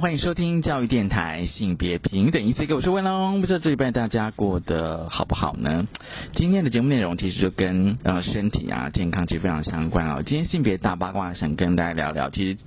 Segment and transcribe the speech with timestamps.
[0.00, 3.40] 欢迎收听教育电台性别平等一次，我是温龙。
[3.40, 5.88] 不知道这礼拜大家过得好不好呢？
[6.34, 10.22] 今天的节目内容其实就跟呃身体啊健康其实非常相关哦。
[10.24, 12.58] 今天性别大八卦想跟大家聊聊，其实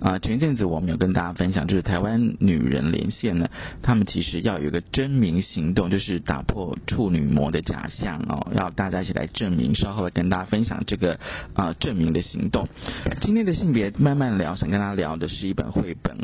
[0.00, 3.48] 啊前一阵子我们有跟大家分享，就是台湾女人连线呢，
[3.82, 9.76] 他们其实要有一个证明行动，就是打破处女膜的假象哦，要大家一起来证明。
[9.76, 11.20] 稍后跟大家分享这个
[11.54, 12.66] 啊证明的行动。
[13.20, 15.96] 今天的性别慢慢聊，想跟大家聊的是一本绘。
[16.02, 16.16] 本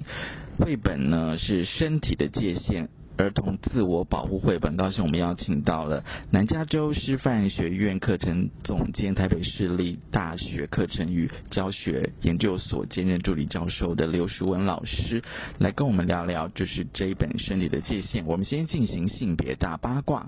[0.59, 15.23] 绘本呢是身体的界限儿童自我保护绘本，高兴我们邀请到了南加州师范学院课程总监、台北市立大学课程与教学研究所兼任助理教授的刘淑文老师，
[15.59, 18.27] 来跟我们聊聊就是这一本身体的界限。
[18.27, 20.27] 我们先进行性别大八卦，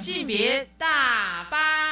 [0.00, 1.83] 性别大八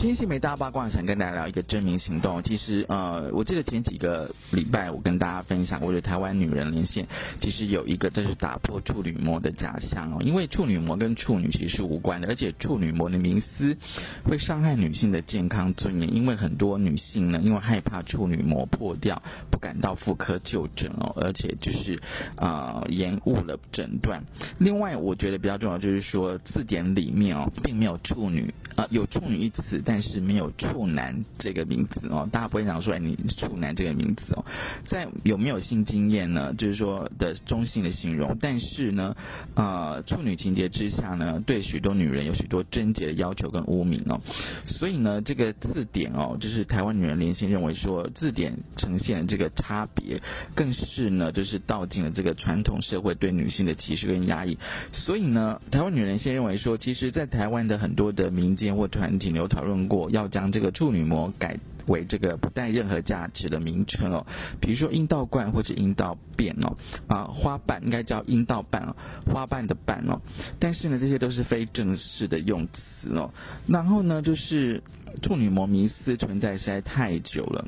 [0.00, 2.42] 天性别大八卦想跟大家聊一个证明行动。
[2.42, 7.06] 其实呃，我记得前几个礼拜我跟大家分享过，就台湾女人连线，
[7.42, 10.16] 其实有一个就是打破处女膜的假象哦。
[10.22, 13.76] 因为处女膜跟处女其实是无关的，而且处女膜的迷思
[14.24, 16.14] 会伤害女性的健康尊严。
[16.14, 22.00] 因为很多女性呢，因为害怕处女膜破掉，不敢到妇科就诊哦，而且就是
[22.36, 24.24] 呃延误了诊断。
[24.56, 29.82] 另外，我觉得比较重要就是说字典里面哦，并没有处女啊，有处女一词。
[29.92, 34.44] 但是没有处男这个名字哦，大家不会讲说哎你处男这个名字哦。
[34.84, 36.54] 在有没有性经验呢？
[36.54, 38.38] 就是说的中性的形容。
[38.40, 39.16] 但是呢，
[39.56, 44.20] 呃，处女情节之下呢，对许多女人有许多贞洁的要求跟污名哦。
[44.68, 50.22] 所以呢，这个字典哦，就是台湾女人连线认为说，字典呈现这个差别，
[50.54, 54.56] 更是呢，就是道尽了这个传统社会对女性的歧视跟压抑。
[54.92, 59.79] 所以呢，台湾女人先认为说，其实，在台湾的很多的民间或团体有讨论。
[59.88, 64.26] 过要将这个处女膜改为这个不带任何价值的名称哦，
[64.60, 66.76] 比如说阴道冠或者阴道变哦，
[67.08, 68.96] 啊花瓣应该叫阴道瓣哦，
[69.26, 70.20] 花瓣的瓣哦，
[70.58, 73.32] 但是呢这些都是非正式的用词哦，
[73.66, 74.82] 然后呢就是
[75.22, 77.66] 处女膜迷思存在实在太久了。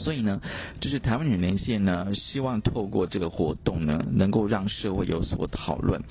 [0.00, 0.42] 所以呢，
[0.80, 6.02] 就是台湾女连线呢，希望透过这个活动呢，能够让社会有所讨论。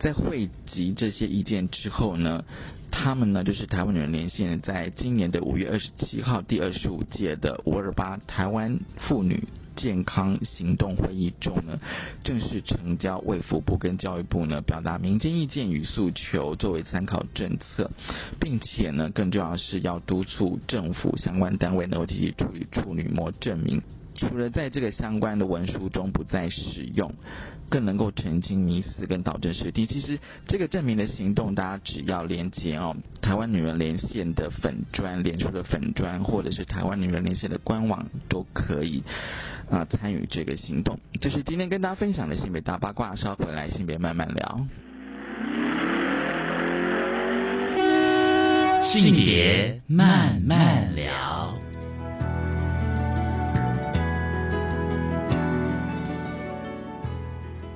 [0.00, 2.42] 在汇集这些意见之后呢，
[2.90, 9.42] 他们呢，就是台湾女人连线，在今年的五月二十七号第二十五届的五二八台湾妇女。
[9.76, 11.78] 健康行动会议中呢，
[12.24, 17.90] 正式成交卫福部跟教育部呢，表达民间意见与诉求作为参考政策，
[18.40, 23.82] 并且呢，更重要是要督促政府相关单位能够积极处理处女膜证明，
[24.14, 27.12] 除了在这个相关的文书中不再使用。
[27.68, 29.86] 更能够澄清迷思跟导正视听。
[29.86, 39.02] 其实这个证明的行动，大家只要连接哦，台湾女人连线的粉砖，连出的粉砖，或者是台湾女人连线的官网，都可以
[39.70, 40.98] 啊参与这个行动。
[41.20, 44.66] 这是今天跟大家分享的性别大八卦，稍回来性别慢慢聊。
[48.82, 51.58] 性别慢慢聊。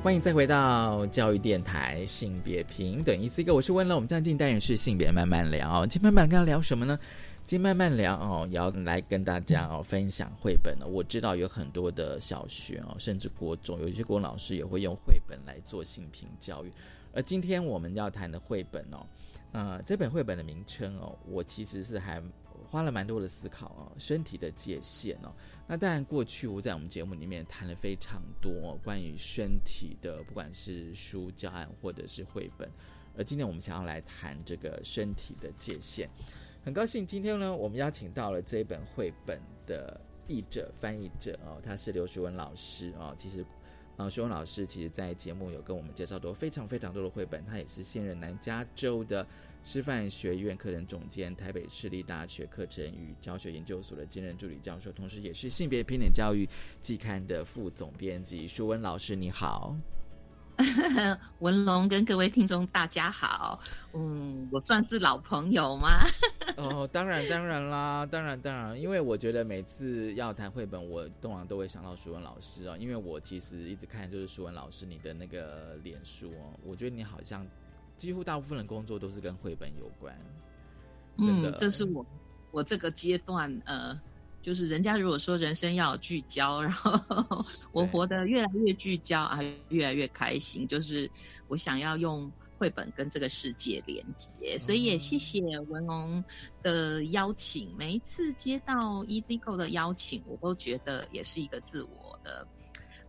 [0.02, 3.94] 欢迎再回到教育电台性别平等一次一个，我是温乐。
[3.94, 6.98] 我们将近单元是性别慢慢聊，今天慢慢跟他聊什么呢？
[7.44, 10.86] 今天慢慢聊哦，也要来跟大家哦分享绘本呢。
[10.86, 16.72] 我知道有很多的小学哦，甚至国中，有一些国老师也会用绘本来做性平教育。
[17.12, 19.06] 而今天我们要谈的绘本哦，
[19.52, 22.22] 呃，这本绘本的名称哦，我其实是还
[22.70, 25.34] 花了蛮多的思考哦，身体的界限哦。
[25.66, 32.70] 那当然，过去我在我们节目里面谈了非常多关于身体的，不管是书教案或者是绘本。
[33.18, 36.08] 而今天我们想要来谈这个身体的界限。
[36.64, 43.12] 很高兴今天呢，我们邀请到了这本绘本的译者、翻译者哦，他是刘学文老师哦。
[43.18, 43.44] 其实，
[43.96, 49.26] 啊，学文老师其实在节目有跟我们介绍过非常非常多的绘本，他也是现任南加州的。
[49.62, 56.48] 师范学院课程总监，台北市立大学课程与教学研究所的兼任助理教授，同时也是性别平等教育
[56.80, 58.48] 季刊的副总编辑。
[58.48, 59.76] 舒文老师，你好。
[61.38, 63.58] 文龙跟各位听众大家好，
[63.94, 65.88] 嗯，我算是老朋友吗？
[66.58, 77.46] 哦，当然当然啦，当然当然，因为我觉得每次要谈绘本，我通常都会想到舒文老师哦，因为我其实一直看就是舒文老师你的那个脸书哦，我觉得你好像
[78.00, 80.16] 几乎大部分的工作都是跟绘本有关，
[81.18, 82.06] 真的，嗯，这是我
[82.50, 84.00] 我这个阶段呃。
[84.42, 89.38] 就是人家如果说人生要聚焦，然后我活得越来越聚焦啊，
[89.68, 90.66] 越来越开心。
[90.66, 91.10] 就是
[91.46, 96.24] 我想要用绘本跟这个世界连接，所以也谢谢文龙
[96.62, 97.76] 的邀请。
[97.76, 102.46] 每一次接到 EasyGo 的邀请，我都觉得也是一个自我的。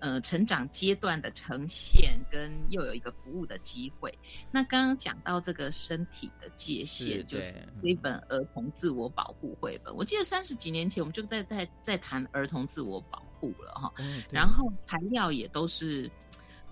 [0.01, 4.17] 呃，成长阶段的呈现跟又有一个服务的机会。
[4.51, 7.53] 那刚刚讲到这个身体的界限，就是
[7.83, 9.95] 一本儿童自我保护绘本。
[9.95, 13.93] 我记得三十几年前我们就在在在谈儿童自我保护了哈。
[14.31, 16.09] 然后材料也都是，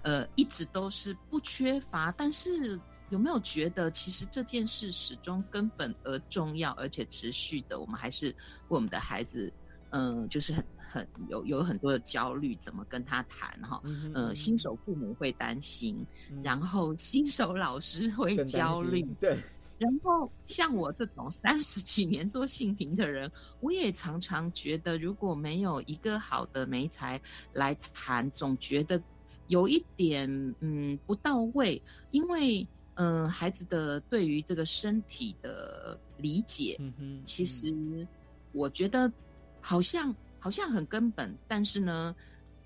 [0.02, 2.12] 呃，一直都是不缺乏。
[2.12, 2.80] 但是
[3.12, 8.36] 有没有觉得，其实这件事始终根本而重要，而且持续的，我们还是为
[8.70, 9.54] 我们的孩子，
[9.92, 10.66] 嗯，就是很。
[10.89, 13.81] 很有有很多的焦虑，怎么跟他谈哈？
[14.13, 16.07] 呃，新手父母会担心，
[16.44, 19.38] 然后新手老师会焦虑，对。
[19.77, 23.31] 然后像我这种三十几年做性平的人，
[23.62, 27.21] 我也常常觉得，如果没有一个好的媒材
[27.53, 29.01] 来谈，总觉得
[29.47, 31.81] 有一点嗯不到位，
[32.12, 36.77] 因为嗯孩子的对于这个身体的理解，
[37.24, 38.07] 其实
[38.51, 39.13] 我觉得
[39.62, 40.13] 好像。
[40.39, 42.15] 好像很根本，但是呢，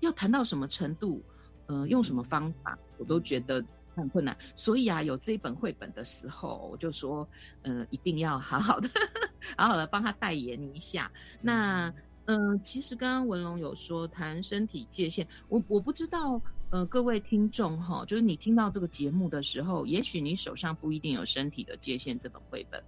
[0.00, 1.22] 要谈到什么程度，
[1.66, 4.36] 呃，用什么方法，我都觉得很困难。
[4.54, 7.28] 所以啊，有这一本绘本的时候，我就说，
[7.62, 8.88] 呃，一定要好好的，
[9.56, 11.10] 好好的帮他代言一下。
[11.40, 11.94] 那，
[12.26, 22.82] 嗯，其实刚刚文龙有说谈身体界限，我我不知道，呃，各位听众哈，就是你听到这个节目的时候，也许你手上不一定有《身体的界限》这本绘本。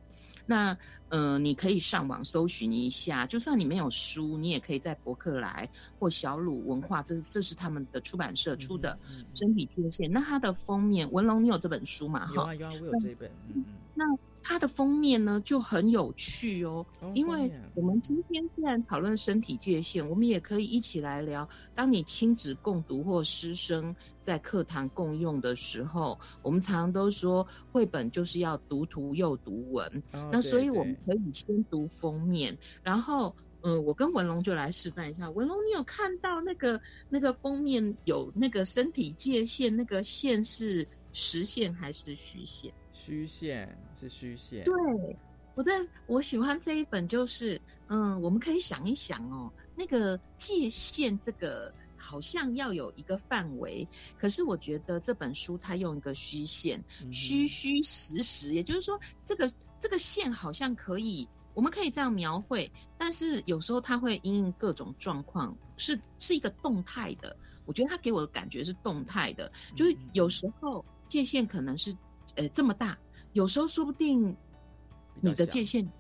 [0.47, 0.79] 那，
[1.09, 8.99] 呃，你可以上网搜寻一下，就算你没有书，你也可以在博客来或小鲁文化，这是这是他们的出版社出的
[9.39, 10.09] 《身体缺陷》。
[10.13, 12.31] 那它的封面，文龙，你有这本书吗？
[12.33, 13.29] 有啊有啊，我有这一本。
[13.49, 13.65] 嗯嗯。
[13.95, 14.05] 那。
[14.49, 21.49] 它的封面呢就很有趣哦，因为我们今天既然讨论身体界限，我们也可以一起来聊。
[21.75, 30.05] 当你亲子共读或师生在课堂共用的时候，我们常常都说绘本就是要读图又读文。
[30.31, 35.29] 那所以我们可以先读封面，然后嗯，我跟文龙就来示范一下。
[35.29, 42.73] 文龙，你有看到那个那个封面有那个身体界限，那个线是实线还是虚线？
[42.97, 44.75] 虚线是虚线，对
[45.55, 53.87] 我在我喜欢这一本，就是嗯，我们可以想一想哦，那个界限这个好像要有一个范围，
[54.19, 56.83] 可是我觉得这本书它用一个虚线，
[57.13, 67.37] 虚虚实实，也就是说，这个这个线好像可以，我们可以这样描绘，但是有时候它会因应各种状况，是是一个动态的。
[67.67, 71.95] 我觉得它给我的感觉是动态的，就是有时候界限可能是。
[72.37, 72.99] 呃，这么大，
[73.33, 74.37] 有时候说不定
[75.23, 75.91] 你的界限，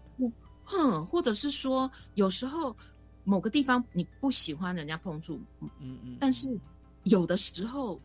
[0.64, 2.76] 哼，或者是说有时候
[3.24, 6.48] 某个地方你不喜欢人家碰触，嗯嗯嗯，但是
[7.04, 8.00] 有的时候，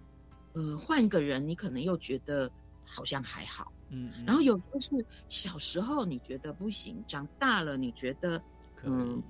[0.54, 2.51] 呃，换一个人，你可能又觉得
[2.83, 8.44] 好像还好，嗯，然后有时候是小时候你觉得不行，长大了你觉得，
[8.84, 9.24] 嗯，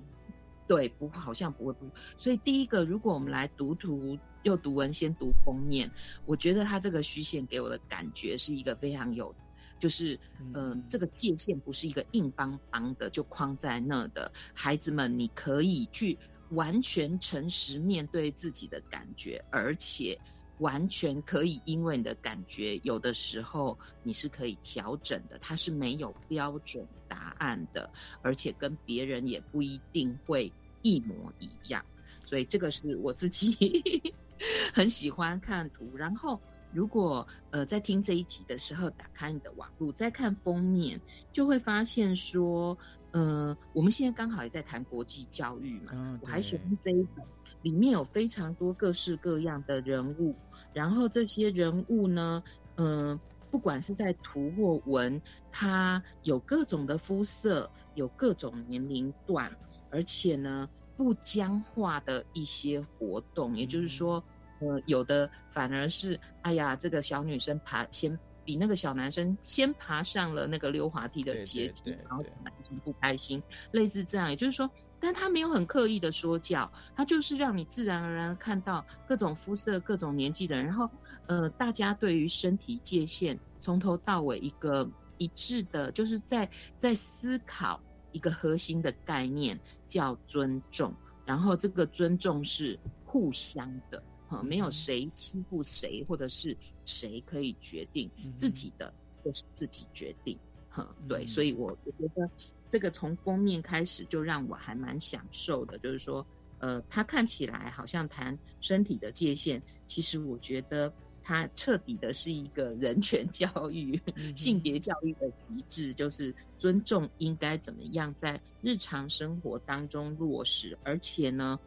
[0.66, 4.18] 对，不，好像不会不，所以第一个，如果我们来读图。
[4.42, 5.92] 又读文先读封面，
[6.26, 9.32] 我觉得他这个虚线给我的感觉是一个非常有，
[9.78, 10.18] 就是
[10.52, 14.32] 嗯，这个界限不是一个硬邦邦的就框在那的。
[14.52, 16.18] 孩子们，你可以去
[16.50, 20.18] 完全诚实面对自己的感觉，而且
[20.58, 27.90] 完全可以因为你的感觉，有的时候你是可以调整的，它是没有标准答案的，
[28.22, 30.50] 而且跟别人也不一定会
[30.80, 31.84] 一模一样。
[32.24, 34.14] 所以这个是我自己。
[34.74, 36.40] 很喜欢看图，然后
[36.72, 41.00] 如果呃在听这一集的时候，打开你的网络再看封面，
[41.30, 42.76] 就会发现说，
[43.12, 47.24] 呃，我们现在刚好也在谈国际教育嘛，我还喜欢这一本，
[47.62, 50.34] 里面有非常多各式各样的人物，
[50.72, 52.42] 然后这些人物呢，
[52.74, 53.20] 嗯，
[53.52, 59.56] 不管是在图或文，它有各种的肤色，有各种年龄段，
[59.90, 64.24] 而且呢不僵化的一些活动，也就是说。
[64.64, 73.42] 呃，有的反而是，哎呀，这个小女生爬先比那个小男生先爬上了那个溜滑梯的阶梯，然后男生不开心，
[73.72, 74.70] 类似这样，也就是说，
[75.02, 80.88] 但他没有很刻意的说教，他就是让你自然而然看到各种肤色、各种年纪的人，然后
[81.26, 87.82] 呃，大家对于身体界限从头到尾一个一致的，就是在在思考
[88.12, 90.94] 一个核心的概念叫尊重，
[91.26, 102.30] 然后这个尊重是互相的，哈，没有谁欺负谁，或者是谁可以决定自己的就是自己决定，哈，对，所以我我觉得。
[102.72, 106.26] 这个从封面开始就让我还蛮享受的，就是说，
[106.58, 114.00] 呃，它看起来好像谈身体的界限，其实我觉得它彻底的是一个人权教育、
[114.34, 121.60] 性别教育的极致，就是尊重应该怎么样在日常生活当中落实，而且呢，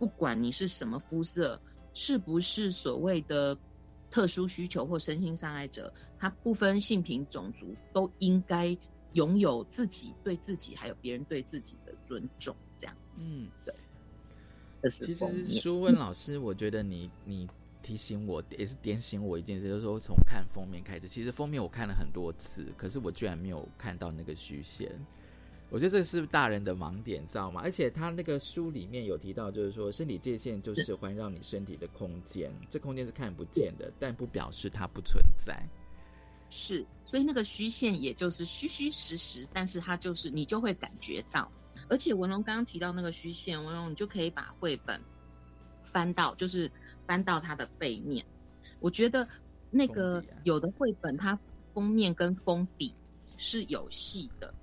[0.00, 1.62] 不管你是什么肤色，
[1.94, 3.56] 是不是所谓的
[4.10, 8.76] 特殊需求或身心障碍者，它不分性平种族，都应该。
[9.14, 13.28] 拥有自己对自己还有别人对自己的尊重，这样子。
[13.30, 13.74] 嗯，对。
[14.88, 17.48] 其实舒文老师，我觉得你你
[17.82, 24.88] 提醒我也是点醒我一件事，就是说从看封面开始，其实封面我看了很多次，可是我居然没有看到那个虚线。
[25.70, 27.60] 我觉得这是大人的盲点，知道吗？
[27.62, 35.60] 而且他那个书里面有提到，就是说身体界限就是环绕你身体的空间，这空间是看不见的，但不表示它不存在。
[36.50, 41.50] 是，所以那个虚线也就是虚虚实实，但是它就是你就会感觉到。
[41.88, 45.00] 而且文龙刚刚提到那个虚线，文龙你就可以把绘本
[45.82, 46.70] 翻到，就是
[47.06, 48.24] 翻到它的背面。
[48.80, 49.28] 我觉得
[49.70, 51.38] 那个有的绘本它
[51.74, 52.94] 封面跟封底
[53.36, 54.54] 是有戏的，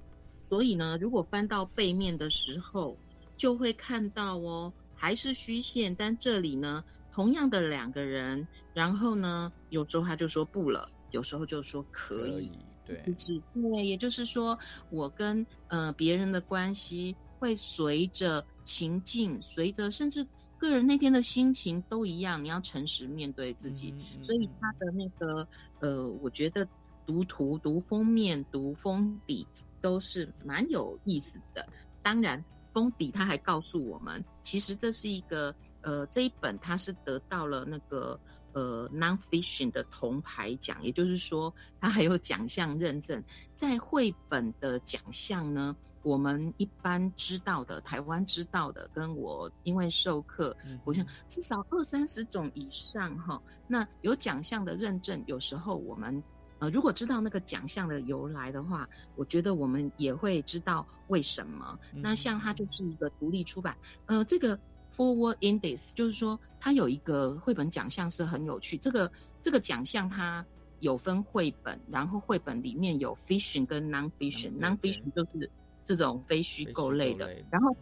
[0.42, 2.98] 所以呢，如果翻到背面的时候，
[3.38, 10.90] 就会看到哦，还是虚线，但这里呢，同样的两个人，然后呢，有时候他就说不了。
[11.12, 12.52] 有时候就说可以，
[12.86, 14.60] 对，就是对，也就是说，
[14.90, 22.44] 我跟呃别人的关系会随着情境，随着甚至个人那天的心情都一样。
[22.44, 23.94] 你要诚实面对自己，
[24.24, 25.48] 所以他的那个
[25.80, 26.68] 呃，我觉得
[27.06, 29.48] 读图、读封面、读封底
[29.82, 31.66] 都是蛮有意思的。
[32.02, 32.44] 当然，
[32.74, 38.20] 封底他还告诉我们，其实这是一个呃这一本，他是得到了那个。
[38.56, 43.26] 呃，nonfiction 的铜牌奖，也就是说，它还有奖项认证。
[43.54, 53.44] 在绘本的奖项呢，我们一般知道的，台湾知道的，跟我因为授课，我想至少二三十种以上哈。
[53.68, 56.24] 那有奖项的认证，有时候我们
[56.60, 61.78] 呃，如果知道那个奖项的由来的话，我觉得我们也会知道为什么。
[61.92, 64.62] 那像它就是一个独立出版，呃，这个。
[64.96, 68.78] Forward Index 就是说，它有一个绘本奖项是很有趣。
[68.78, 69.12] 这个
[69.42, 70.46] 这个奖项它
[70.80, 74.58] 有分绘本，然后绘本里面有 fiction 跟 non-fiction。
[74.60, 75.52] non-fiction 就是
[75.84, 77.36] 这种非虚构类的。
[77.52, 77.76] 然后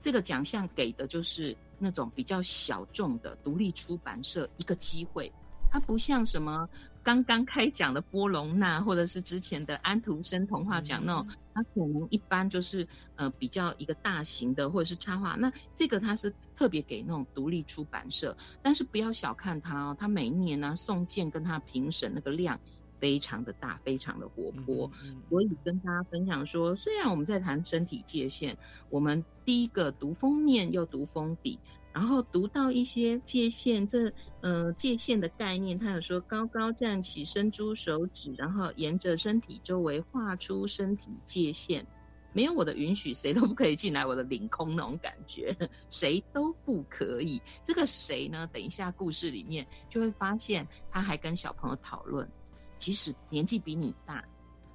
[0.00, 5.32] 这个奖项给的就是那种比较小众的独立出版社一个机会。
[5.70, 6.68] 它不像什么。
[7.06, 15.36] 刚刚开讲的波隆纳，或者是之前的安徒生童话奖那种，它可能一般就是呃比较一个大型的或者是插画。
[15.36, 22.58] 那这个它是特别给那种独立出版社，但是不要小看它哦，它每一年呢送件跟它评审那个量
[22.98, 24.90] 非常的大，非常的活泼。
[25.30, 28.58] 所以跟大家分享说，虽然我们在谈身体界限，
[28.90, 31.60] 我们第一个读封面又读封底。
[31.96, 34.12] 然后读到一些界限，这
[34.42, 41.86] 呃界限的概念，他有说高高站起，伸出手指，然后沿着身体周围画出身体界限，
[42.34, 45.56] 没有我的允许，谁都不可以进来我的领空那种感觉，
[45.88, 47.40] 谁都不可以。
[47.64, 48.46] 这个谁呢？
[48.52, 52.30] 等一下故事里面就会发现，他还跟小朋友讨论，
[52.76, 54.22] 即使年纪比你大，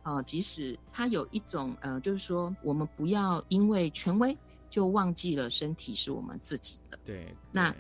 [0.02, 4.36] 哦，即使他有一种呃，就是说我们不要因为权威。
[4.72, 7.14] 就忘记了身体是我们自己的。
[7.14, 7.76] 对，那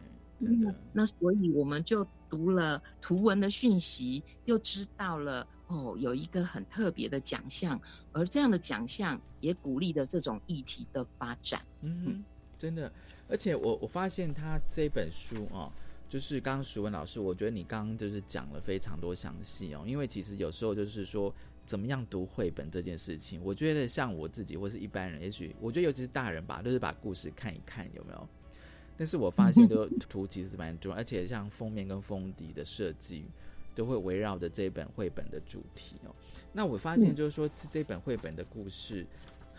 [0.91, 7.79] 那所以我们就读了图文的讯息，又知道了哦，有一个很特别的奖项，
[8.11, 11.61] 而这样的奖项也鼓励了这种议题的发展。
[11.81, 12.23] 嗯，
[12.57, 12.91] 真的，
[13.27, 15.71] 而且我我发现他这本书哦，
[16.09, 21.33] 就是刚刚淑文老师，我觉得你刚刚就是讲了非常多详细哦，因为其实有时候就是说。
[21.63, 28.29] 怎么样读绘本这件事情，我觉得像我自己或是一般人，也许我觉得尤其是大人吧，都是把故事看一看有没有。
[29.01, 33.25] 但是我发现，都图其实蛮重要，而且像封面跟封底的设计，
[33.73, 36.13] 都会围绕着这本绘本的主题哦。
[36.53, 39.03] 那我发现就是说，这本绘本的故事，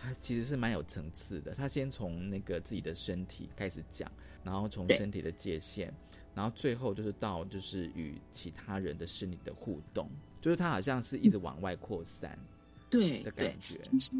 [0.00, 1.56] 它其实是蛮有层次的。
[1.56, 4.08] 它先从那个自己的身体开始讲，
[4.44, 5.92] 然后从身体的界限，
[6.37, 10.08] 然后最后就是到就是与其他人的身体的互动。
[10.40, 12.38] 就是它好像是一直往外扩散，
[12.88, 13.76] 对的感觉。
[13.82, 14.12] 其实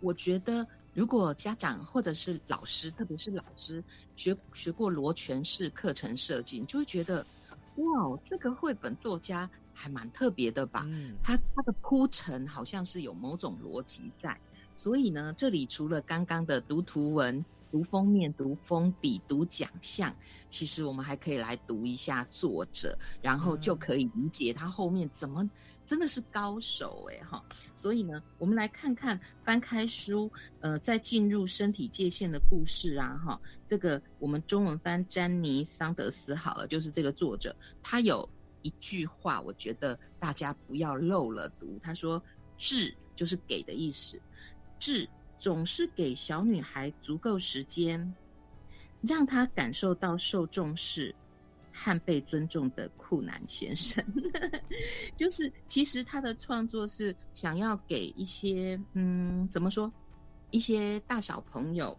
[0.00, 0.66] 我觉得
[0.96, 3.84] 如果家长或者是老师，特别是老师
[4.16, 7.26] 学学过罗全式课程设计，你就会觉得，
[7.74, 10.84] 哇，这个绘本作家还蛮特别的吧？
[10.86, 14.40] 嗯他他的铺陈好像是有某种逻辑在，
[14.74, 20.16] 所以呢，这里除了刚刚的读图文、读封面、读封底、读奖项，
[20.48, 25.50] 其实我们还可以来读一下作者，然后就可以理解他后面怎么
[25.86, 27.42] 真的是高手哎哈。
[27.74, 38.28] 所以呢，我们来看看翻开书，呃，在进入身体界限的故事啊哈，这个我们中文翻詹妮桑德斯好了，就是这个作者，他有
[38.62, 41.78] 一句话，我觉得大家不要漏了读。
[41.82, 42.22] 他说
[42.58, 44.20] ：“智就是给的意思，
[44.78, 48.14] 智总是给小女孩足够时间，
[49.02, 51.14] 让她感受到受重视
[51.78, 54.02] 和被尊重的酷男先生。
[55.14, 59.92] 就是其实他的创作是想要给一些嗯，怎么说，
[60.50, 61.98] 一些大小朋友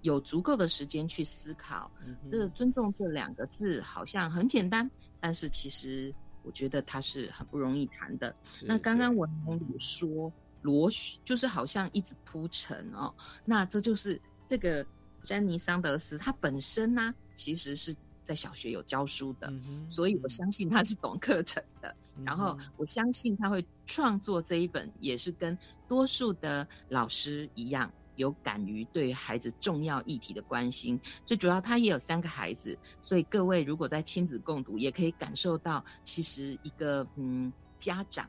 [0.00, 1.90] 有足够的时间去思考。
[2.06, 8.34] 嗯这个尊重这两个字好像很简单，但是其实我觉得它是很不容易谈的。
[8.64, 10.32] 那刚刚对文龙有说
[10.62, 14.86] 螺旋，就是好像一直铺陈哦，那这就是这个
[15.22, 17.94] 詹妮桑德斯他本身呢、其实是
[18.28, 21.96] 在小学有教书的，嗯所以我相信他是懂课程的。
[22.16, 25.56] 嗯然后我相信他会创作这一本，也是跟
[25.88, 31.00] 多数的老师一样，有敢于对孩子重要议题的关心。
[31.24, 38.28] 最主要，他也有三个孩子，所以各位如果在亲子共读，也可以感受到，其实一个嗯家长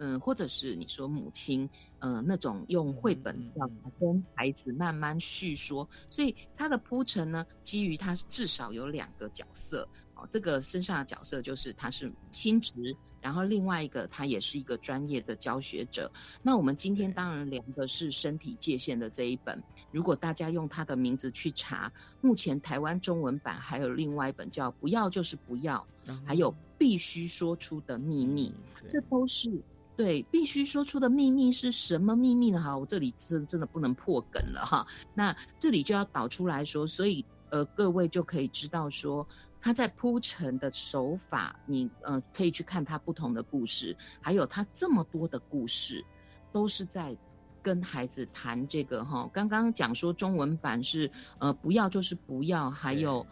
[0.00, 0.06] 哈。
[0.06, 16.10] 嗯，或者是你说母亲，呃，那种用绘本要嗯嗯跟孩子慢慢叙说，所以他的铺陈呢，基于他至少有两个角色，哦，这个身上的角色就是他是亲职，然后另外一个他也是一个专业的教学者。
[16.42, 21.92] 那我们今天当然聊的是身体界限的这一本，如果大家用他的名字去查，
[22.22, 25.86] 目前台湾中文版还有另外一本叫《不要就是不要》，
[26.26, 28.48] 还有《必须说出的秘密》，
[28.82, 29.62] 嗯这都是。
[30.00, 32.58] 对，必须说出的秘密是什么秘密呢？
[32.58, 34.86] 哈，我这里真真的不能破梗了哈。
[35.12, 39.28] 那这里就要导出来说，所以呃，各位就可以知道说，
[39.60, 46.02] 他在铺陈的手法，你呃可以去看他不同的故事，还有他这么多的故事，
[46.50, 47.18] 都是在
[47.62, 49.28] 跟孩子谈这个哈。
[49.34, 51.10] 刚刚讲说中文版是
[51.40, 53.26] 呃不要就是不要，还有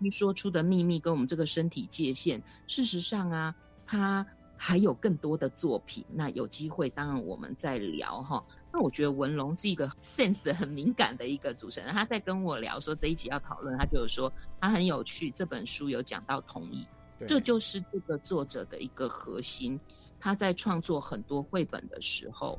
[0.00, 2.42] 必须说出的秘密跟我们这个身体界限。
[2.66, 4.26] 事实上啊，他
[4.66, 8.46] 还有更多的作品，那有机会当然我们再聊哈。
[8.72, 16.86] 那我觉得文龙是一个 sense 很敏感的一个主持人，他在跟我聊说这一集要讨论，他就有说他很有趣，这本书有讲到同意，
[17.18, 19.78] 对这就是这个作者的一个核心。
[20.18, 22.58] 他在创作很多绘本的时候，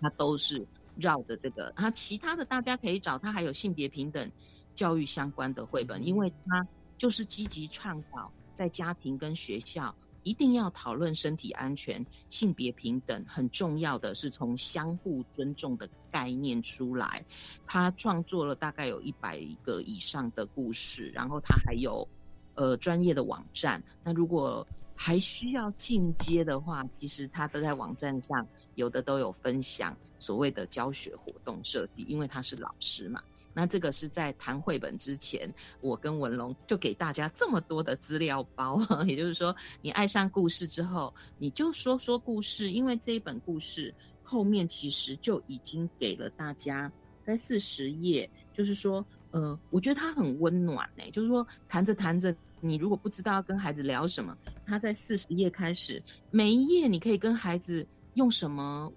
[0.00, 0.66] 他都是
[0.96, 1.72] 绕着这个。
[1.76, 4.32] 他其他的大家可以找他，还有性别平等
[4.74, 6.66] 教育相关的绘本，因为他
[6.98, 9.94] 就是积极倡导在家庭跟学校
[10.26, 13.24] 一定要讨论身体安全、性别平等。
[13.28, 17.24] 很重要的是从相互尊重的概念出来。
[17.64, 22.08] 他创作了大概有一百个以上的故事，然后他还有
[22.56, 23.84] 呃专业的网站。
[24.02, 33.22] 那如果还需要进阶的话，其实他都在网站上有的都有分享所谓的教学活动设计，因为他是老师嘛。
[33.56, 46.92] 那这个是在谈绘本之前，我跟文龙就给大家这么多的资料包， 也就是说，你爱上故事之后，你就说说故事，因为这一本故事后面其实就已经给了大家
[47.22, 52.36] 在四十页，就是说，呃，我觉得它很温暖呢、就是说谈着谈着。
[52.60, 58.92] 你如果不知道要跟孩子聊什么，他在四十页开始，每一页你可以跟孩子用什么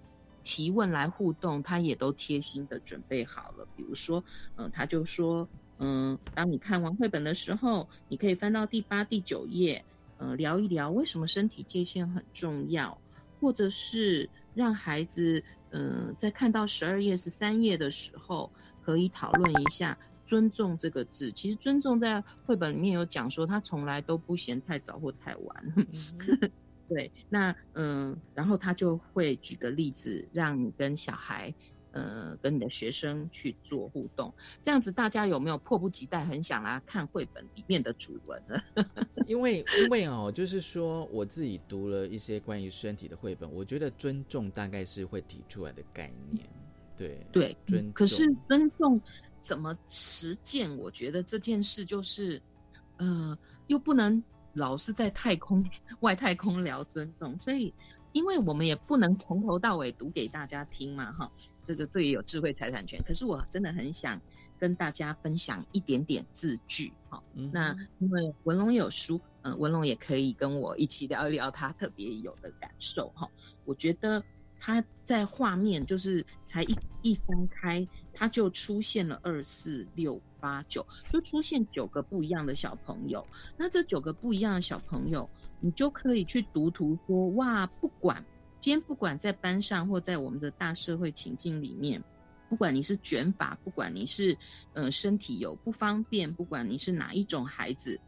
[0.52, 3.68] 提问来互动，他也都贴心的准备好了。
[3.76, 4.24] 比如说，
[4.56, 9.84] 嗯、他就说，嗯、当你看完绘本的时候，你可以翻到第八、第九页，
[10.16, 13.00] 呃，聊一聊为什么身体界限很重要，
[13.40, 18.50] 或者是让孩子，嗯，在看到十二页、十三页的时候，
[18.82, 19.96] 可以讨论一下。
[20.26, 25.74] 尊重这个字，其实尊重在绘本里面有讲说，他从来都不嫌太早或太晚。
[26.90, 31.54] 对，那嗯，然后他就会举个例子，让你跟小孩，
[31.92, 38.60] 呃，跟你的学生去做互动，这样子大家有没有迫不及待很想来看绘本里面的主文呢？
[39.28, 46.44] 因为因为哦，就是说我自己读了一些关于身体的绘本，我觉得尊重大概是会提出来的概念，
[46.96, 47.92] 对对，尊重。
[47.92, 49.00] 可是尊重
[49.40, 50.76] 怎么实践？
[50.76, 52.42] 我觉得这件事就是，
[52.98, 54.20] 呃，又不能
[54.54, 55.64] 老是在太空
[56.00, 57.72] 外太空聊尊重，所以
[58.12, 61.30] 因为我们也不能从头到尾读给大家听嘛，哈，
[61.62, 63.00] 这个这也有智慧财产权。
[63.06, 64.20] 可是我真的很想
[64.58, 73.28] 跟大家分享一点点字句，哈、嗯那因为文龙有书，嗯、文龙也可以跟我一起聊一聊他特别有的感受哈。
[73.64, 74.24] 我觉得
[74.58, 83.26] 他在画面就是才一一翻开，他就出现了二四六八九，就出现九个不一样的小朋友。
[83.56, 88.24] 那这九个不一样的小朋友，你就可以去读图说，哇，不管
[88.58, 92.02] 今天不管在班上或在我们的大社会情境里面。
[92.48, 94.36] 不管你是卷发，不管你是
[94.72, 98.00] 呃身体有不方便，不管你是哪一种孩子，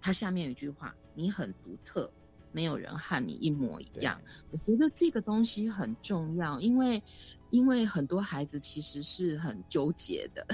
[0.00, 2.10] 他下面有一句话：你很独特，
[2.54, 4.22] 没有人和你一模一样。
[4.50, 7.02] 我觉得这个东西很重要，因为
[7.50, 10.46] 因为很多孩子其实是很纠结的，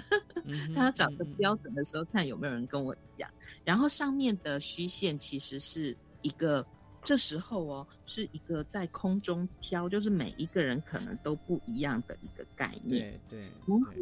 [0.44, 3.30] 嗯 他找个标准的时候，看有没有人跟我一样。
[3.64, 6.66] 然后上面的虚线其实是一个。
[7.02, 13.18] 这时候哦，是一个在空中飘，就是每一个人可能都不一样的一个概念。
[13.30, 13.94] 对对然后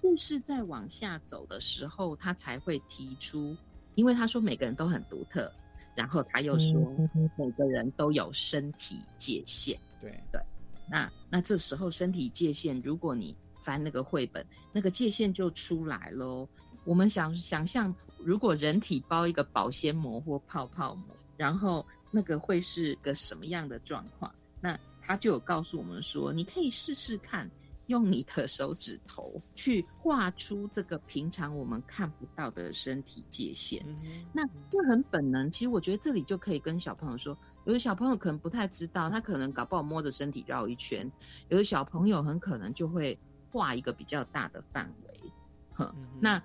[0.00, 3.54] 故事在往下走的时候，他才会提出，
[3.94, 5.52] 因为他说每个人都很独特，
[5.98, 6.96] 然后他又说
[7.36, 9.76] 每个人都有身体界限。
[10.00, 10.40] 对对
[10.88, 16.48] 那那这时候身体界限，如果你翻那个绘本，那个界限就出来喽。
[16.84, 24.32] 我们想想象，如果人体包一个保鲜膜或泡泡膜，然后那个会是个什么样的状况？
[24.60, 27.50] 那他就有告诉我们说，你可以试试看，
[27.88, 33.82] 用你的手指头去画出这个平常我们看不到的身体界限。
[33.86, 34.26] 嗯。
[34.32, 41.10] 那这很本能，其实我觉得这里就可以跟小朋友说，有的小朋友可能不太知道，他可能搞不好摸着身体绕一圈；
[41.48, 43.18] 有的小朋友很可能就会
[43.50, 45.32] 画一个比较大的范围，
[45.72, 46.42] 呵，那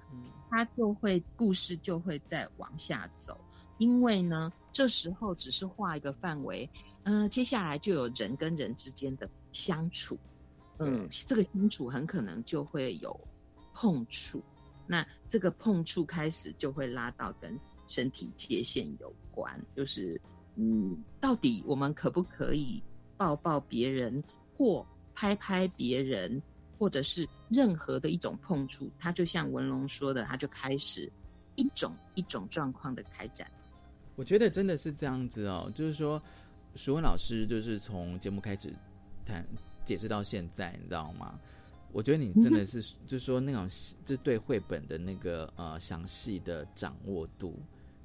[0.49, 3.37] 他就会故事就会再往下走，
[3.77, 6.69] 因为呢，这时候只是画一个范围，
[7.03, 10.17] 嗯、接下来就有人跟人之间的相处，
[10.79, 13.19] 嗯，这个相处很可能就会有
[13.73, 14.43] 碰触，
[14.87, 20.19] 那这个碰触开始就会拉到跟身体界限有关，就是
[20.55, 22.81] 嗯，到底我们可不可以
[23.17, 24.23] 抱抱别人
[24.57, 26.41] 或拍拍别人，
[26.79, 31.11] 或者是任何的一种碰触，它就像文龙说的，它就开始
[31.55, 33.49] 一种一种状况的开展。
[34.15, 36.21] 我觉得真的是这样子哦，就是说，
[36.75, 38.73] 淑文老师就是从节目开始
[39.25, 39.43] 谈
[39.85, 41.39] 解释到现在，你知道吗？
[41.91, 43.67] 我觉得你真的是，就是说那种
[44.03, 47.59] 就对绘本的那个呃详细的掌握度，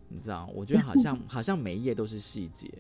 [0.09, 0.47] 你知道？
[0.55, 2.71] 我觉得好像好像每一页都是细节，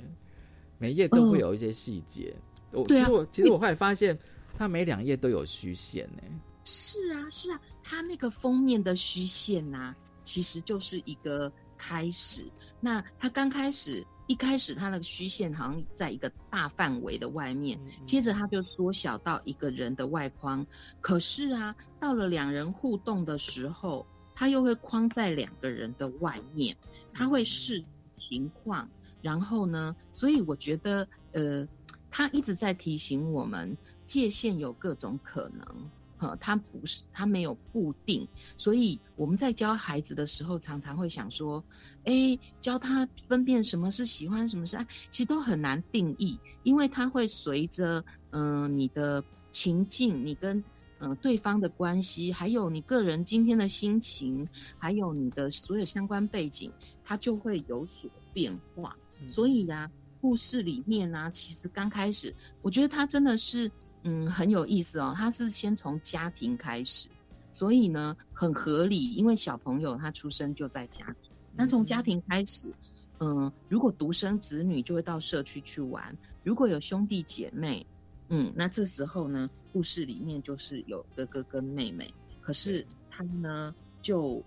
[0.77, 2.37] 每一页都会有一些细节。
[2.73, 4.19] 我其实我其实我后来发现，
[4.57, 6.23] 它每两页都有虚线呢。
[6.65, 12.45] 是啊，是啊，它那个封面的虚线呐、其实就是一个开始。
[12.81, 20.67] 那它刚开始一开始，它那个虚线好像在一个大范围的外面，接着它就缩小到一个人的外框。
[21.01, 26.77] 可是啊，到了两人互动的时候，它又会框在两个人的外面，
[27.15, 28.91] 它会视情况。
[29.23, 31.67] 然后呢，所以我觉得，呃，
[32.11, 35.91] 他一直在提醒我们，界限有各种可能。
[36.19, 41.65] 哈，它不是，它没有固定，所以我们在教孩子的时候，常常会想说，
[42.05, 50.59] 哎，教他分辨什么是喜欢，什么是爱，其实都很难定义，因为它会随着嗯、呃你的情境，你跟
[50.99, 56.73] 嗯、呃对方的关系，还有你个人今天的心情，还有你的所有相关背景，
[57.05, 58.97] 它就会有所变化。
[59.29, 63.71] 所以呀、故事里面呢、其实刚开始，我觉得它真的是。
[64.09, 65.13] 嗯，很有意思哦。
[65.15, 67.11] 他是先从家庭开始，
[67.53, 71.31] 所以呢很合理，因为小朋友他出生就在家庭。
[71.55, 72.75] 那从家庭开始，
[73.21, 77.87] 嗯，如果独生子女就会到社区去玩；如果有兄弟姐妹，
[78.31, 82.11] 嗯，那这时候呢，故事里面就是有哥哥跟妹妹。
[82.41, 84.43] 可是他呢，就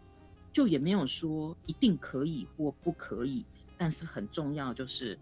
[0.51, 3.45] 就也没有说一定可以或不可以，
[3.77, 5.19] 但是很重要就是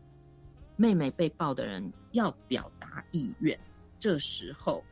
[0.77, 3.59] 妹妹被抱的人要表达意愿。
[3.99, 4.83] 这时候，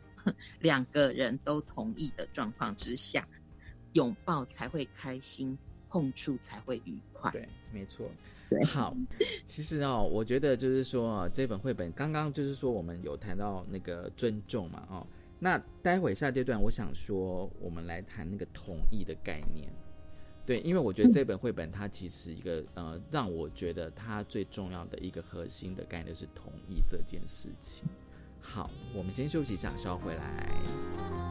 [0.59, 3.27] 两个人都同意的状况之下，
[3.93, 5.57] 拥抱才会开心，
[5.89, 7.31] 碰触才会愉快。
[7.31, 8.07] 对，没错。
[8.49, 8.95] 对好，
[9.43, 15.05] 其实哦，我觉得就是说啊，这本绘本刚刚就是说我们有谈到那个尊重嘛，哦，
[15.37, 19.69] 那待会下阶段我想说，我们来谈那个同意的概念。
[20.45, 27.83] 对，因为我觉得这本绘本它其实一个呃，让我觉得它最重要的一个核心的概念是同意这件事情。
[28.41, 31.26] 好，我们先休息一下，稍后回来。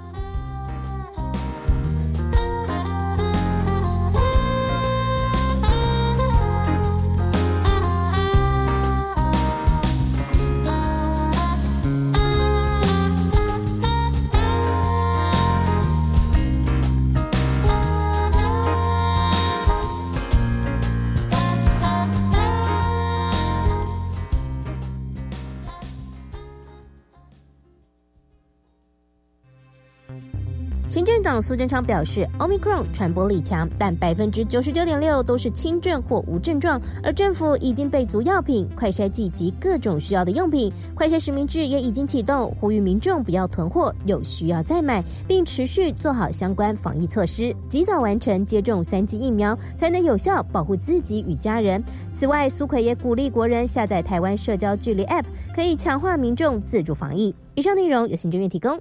[30.97, 36.81] 行政长苏贞昌表示，Omicron 传播力强，但百分之九十九点六都是轻症或无症状。
[37.03, 51.85] 而政府已经备足药品、快筛剂及各种需要的用品，快筛实名制也已经启动，呼吁民众不要囤货，有需要再买，并持续做好相关防疫措施，及早完成接种三剂疫苗，才能有效保护自己与家人。
[52.11, 57.35] 此外，苏奎也鼓励国人下载台湾社交距离 App，可以强化民众自主防疫。
[57.55, 58.81] 以上内容由行政院提供。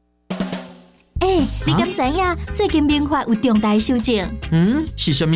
[1.21, 4.27] 哎，你敢知影最近民法有重大修正？
[4.51, 5.35] 嗯，是什么？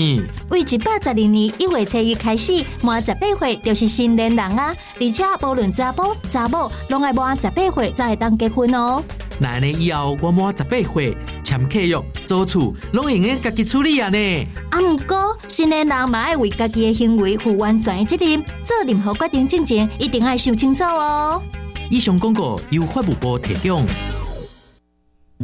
[0.49, 4.75] 为一百十二年一月初一开始，满十八岁就是成年人啊！
[4.99, 9.01] 而且无论查甫查某，拢爱满十八岁才会当结婚哦。
[9.39, 14.47] 那呢以后我满十八岁，签契约、租厝，拢用个家己处理啊呢？
[14.71, 21.39] 啊，毋过成年人嘛爱为家己的行为负完全的责任，做任何决定之前，一定爱想清楚哦。
[21.91, 23.85] 以上广告由法务部提供。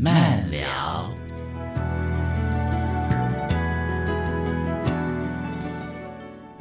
[0.00, 1.12] 慢聊。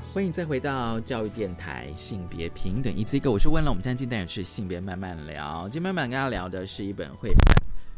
[0.01, 7.37] 欢迎再回到教育电台性别平等一字一个，我是问了，我们今天进单是性别慢慢聊，今天慢慢跟大家聊的是一本绘本《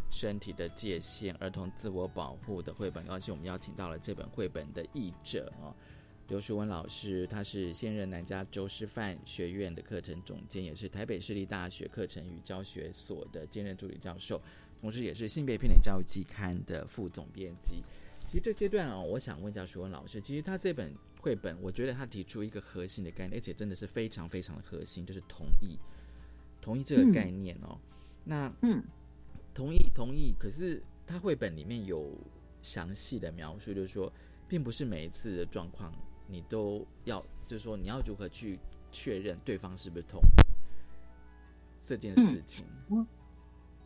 [0.09, 3.05] 身体的界限：儿童自我保护》的绘本。
[3.05, 5.73] 高兴我们邀请到了这本绘本的译者哦，
[6.27, 14.41] 刘淑文老师，他是现任南加州师范学院的课程总监，也是台北市立大学课程与教学所的兼任助理教授，
[14.81, 17.83] 同时也是性别平等教育期刊的副总编辑。
[18.25, 25.79] 其实这阶段哦，我想问一下徐文老师，其实他这本绘本，我觉得他提出一个核心的概念，而且真的是非常非常的核心，就是同意，
[26.61, 27.79] 同意这个概念哦。
[28.23, 28.83] 那嗯，
[29.53, 32.15] 同意同意，可是他绘本里面有
[32.61, 34.13] 详细的描述，就是说，
[34.47, 35.91] 并不是每一次的状况
[36.27, 38.59] 你都要，就是说你要如何去
[38.91, 40.41] 确认对方是不是同意
[41.81, 42.63] 这件事情。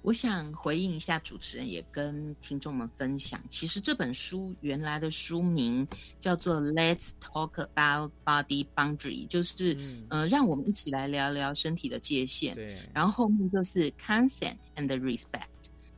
[0.04, 3.42] 我想回应一下主持人，也跟听众们分享。
[3.50, 5.88] 其实这本书原来的书名
[6.20, 12.56] 叫做《Let's Talk About Body Boundary》，就是、嗯呃，让我们一起来聊聊身体的界限。
[12.56, 15.48] 对，然后后面就是 Consent and Respect，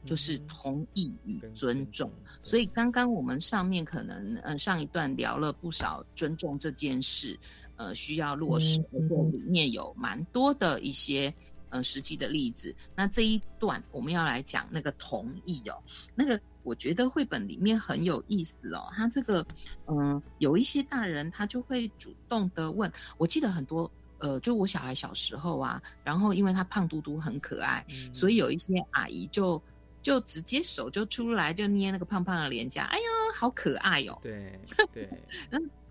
[0.06, 2.12] 就是嗯同意与尊重。
[2.44, 7.40] 所以刚刚我们上面可能呃上一段聊了不少尊重这件事，
[7.76, 11.34] 呃需要落实，嗯而且里面有蛮多的一些
[11.70, 12.76] 呃实际的例子。
[12.96, 19.46] 那这一段我们要来讲那个同意哦，那个我觉得绘本里面很有意思哦，他这个
[19.86, 23.92] 嗯、呃有一些大人他就会主动的问，我记得很多。
[24.18, 29.62] 呃，就我小孩小时候啊，然后因为他胖嘟嘟很可爱，嗯所以有一些阿姨就
[30.02, 33.04] 就直接手就出来就捏那个胖胖的脸颊，哎呀，
[33.38, 34.18] 好可爱哦。
[34.22, 34.58] 对
[34.94, 35.10] 对，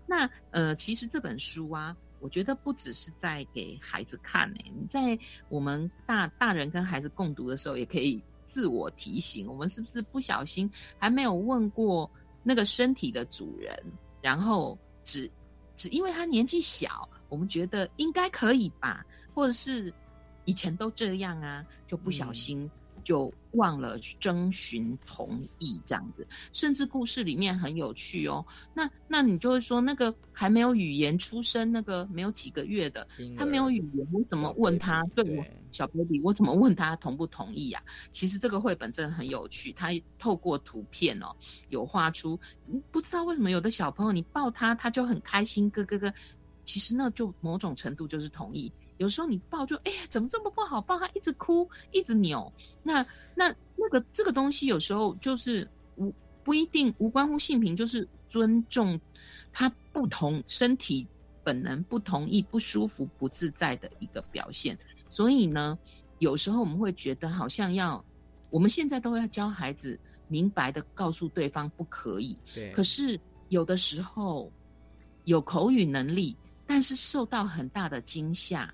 [0.07, 12.09] 那呃，其实这本书啊，我觉得不只是在给孩子看诶、你在我们大大人跟孩子共读的时候，也可以自我提醒，我们是不是不小心还没有问过
[12.41, 15.29] 那个身体的主人，然后只
[15.75, 19.93] 只因为他年纪小，我们觉得应该可以吧，或者是
[20.45, 22.71] 以前都这样啊，就不小心
[23.05, 28.45] 就忘了征询同意这样子，甚至故事里面很有趣哦。
[28.73, 41.37] 那那你就会说，那个还没有语言出生，那个没有几个月的，他没有儿语言，我怎么小问他对我小 baby，我怎么问他同不同意呀、其实这个绘本真的很有趣，他透过图片哦，
[41.69, 46.13] 有画出，嗯不知道为什么有的小朋友你抱他，他就很开心，咯咯咯。
[46.65, 48.73] 其实那就某种程度就是同意。
[48.97, 50.99] 有时候你抱就哎呀，怎么这么不好抱？
[50.99, 52.53] 他一直哭，一直扭。
[52.83, 53.05] 那
[53.35, 58.99] 那那个这个东西有时候就是无不一定无关乎性平，就是尊重
[59.51, 61.07] 他不同身体
[61.43, 64.77] 本能不同意、不舒服、不自在的一个表现。
[65.09, 65.77] 所以呢，
[66.19, 68.03] 有时候我们会觉得好像要，
[68.49, 72.37] 我们现在都要教孩子明白的告诉对方不可以。
[72.53, 74.51] 对，可是有的时候
[75.23, 78.73] 有口语能力，但是受到很大的惊吓，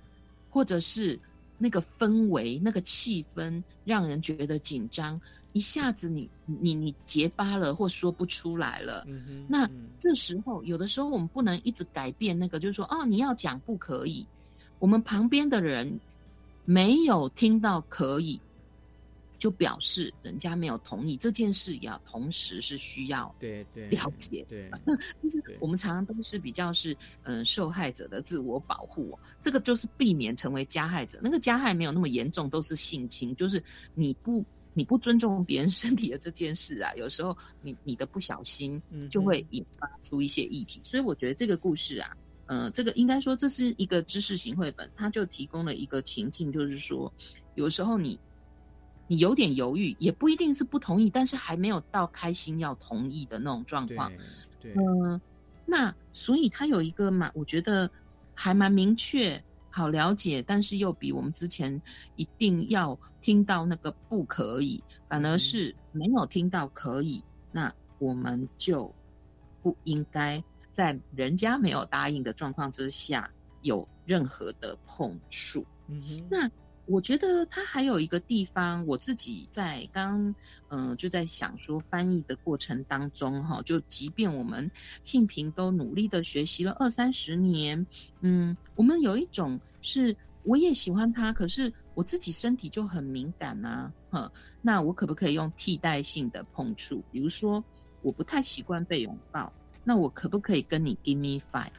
[0.52, 1.18] 或者是
[1.58, 5.20] 那个氛围、那个气氛让人觉得紧张，
[5.52, 9.04] 一下子你你你结巴了或说不出来了。
[9.08, 14.26] 嗯那这时候有的时候我们不能一直改变那个，就是说哦，你要讲不可以，
[14.78, 16.00] 我们旁边的人
[16.64, 18.40] 没有听到可以。
[19.42, 24.46] 就表示人家没有同意这件事，也要同时是需要对对了解。
[24.48, 24.70] 对，
[25.20, 26.92] 就 是我们常常都是比较是
[27.24, 31.18] 嗯、呃、受害者的自我保护、哦，这个就是避免成为加害者。
[31.24, 33.64] 那个加害没有那么严重，都是性侵，就是
[33.96, 40.80] 你不你不尊重别人 身体的这件事啊，有时候你你的不小心就会引发出一些议题。
[40.84, 47.12] 所以我觉得这个故事啊，呃，这个应该说这是一个知识型绘本，它就提供了一个情境，就是说
[47.56, 48.20] 有时候你。
[49.08, 54.12] 你有点犹豫，也不一定是不同意，但是还没有到开心要同意的那种状况。
[54.60, 55.20] 对，嗯、呃，
[55.66, 57.90] 那所以他有一个蛮，我觉得
[58.34, 61.82] 还蛮明确、好了解，但是又比我们之前
[62.16, 68.94] 一定要听到那个不可以，反而是没有听到可以，那我们就
[69.62, 75.66] 不应该在人家没有答应的状况之下有任何的碰触。
[75.88, 76.50] 嗯哼，那。
[76.92, 80.34] 我觉得它还有一个地方，我自己在刚
[80.68, 84.70] 嗯、呃、就在想说翻译的过程当中哈，就即便我们
[85.02, 87.86] 性平都努力的学习了二三十年，
[88.20, 97.02] 嗯，我们有一种是我也喜欢它，可是我自己身体就很敏感呐、啊，哈，那我可不可以用替代性的碰触？
[97.10, 97.64] 比如说
[98.02, 101.72] 我不太习惯被拥抱，那我可不可以跟你 give me five？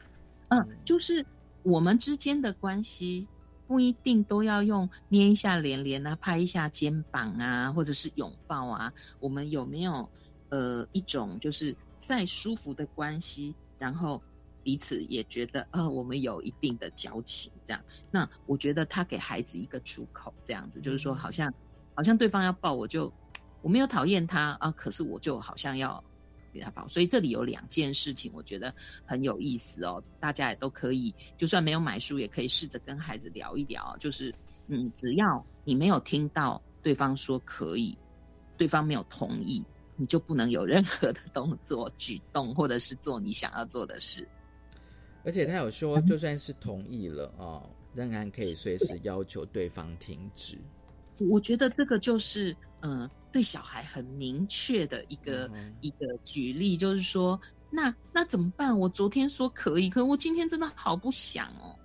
[0.48, 1.24] 嗯，就是
[1.62, 3.28] 我们之间的关系。
[3.66, 8.92] 不一定都要用捏一下脸脸啊，拍一下肩膀啊，或者是拥抱啊。
[9.20, 10.10] 我们有没有
[10.50, 14.22] 呃一种就是再舒服的关系，然后
[14.62, 17.82] 彼此也觉得呃我们有一定的交情，这样。
[18.10, 21.52] 那我觉得他给孩子一个出口，这样子就是说，好像
[21.94, 23.12] 好像对方要抱我就
[23.62, 26.04] 我没有讨厌他啊，可是我就好像要。
[26.54, 28.72] 给他报，所以这里有两件事情，我觉得
[29.04, 30.02] 很有意思哦。
[30.20, 33.96] 大家也都可以，就算没有买书，也可以试着跟孩子聊一聊。
[33.98, 34.32] 就是，
[34.68, 37.98] 嗯，只要你没有听到对方说可以，
[38.56, 39.64] 对方没有同意，
[39.96, 44.26] 你就不能有任何的动作、举动，或者是做你想要做的事。
[45.24, 50.58] 而且他有说，就算是同意了哦，仍然可以随时要求对方停止。
[51.18, 53.10] 我觉得这个就是，嗯、呃。
[53.34, 58.78] 对小孩很明确的一个、嗯、一个举例，就是说，那那怎么办？
[58.78, 61.76] 我昨天说可以，可我今天真的好不想哦。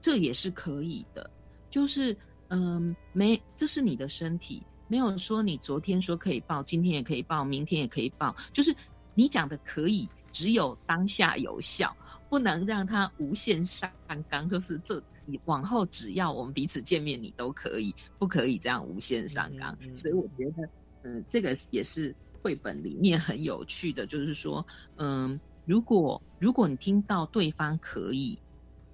[0.00, 1.30] 这也是可以的，
[1.70, 2.12] 就是
[2.48, 8.74] 嗯、呃，没，这是你的身体，没有说你昨天说可以抱，今天也可以抱，明天也可以抱，就是
[9.14, 11.96] 你讲的可以，只有当下有效，
[12.28, 13.90] 不能让它无限上
[14.28, 15.02] 纲，就是这。
[15.28, 19.76] 你往后只要我们彼此见面，你都可以，不可以这样无限上纲。
[19.80, 20.68] 嗯嗯、所以我觉得，
[21.02, 28.38] 嗯，这个也是绘本里面很有趣的，就是说，嗯，如果如果你听到对方可以，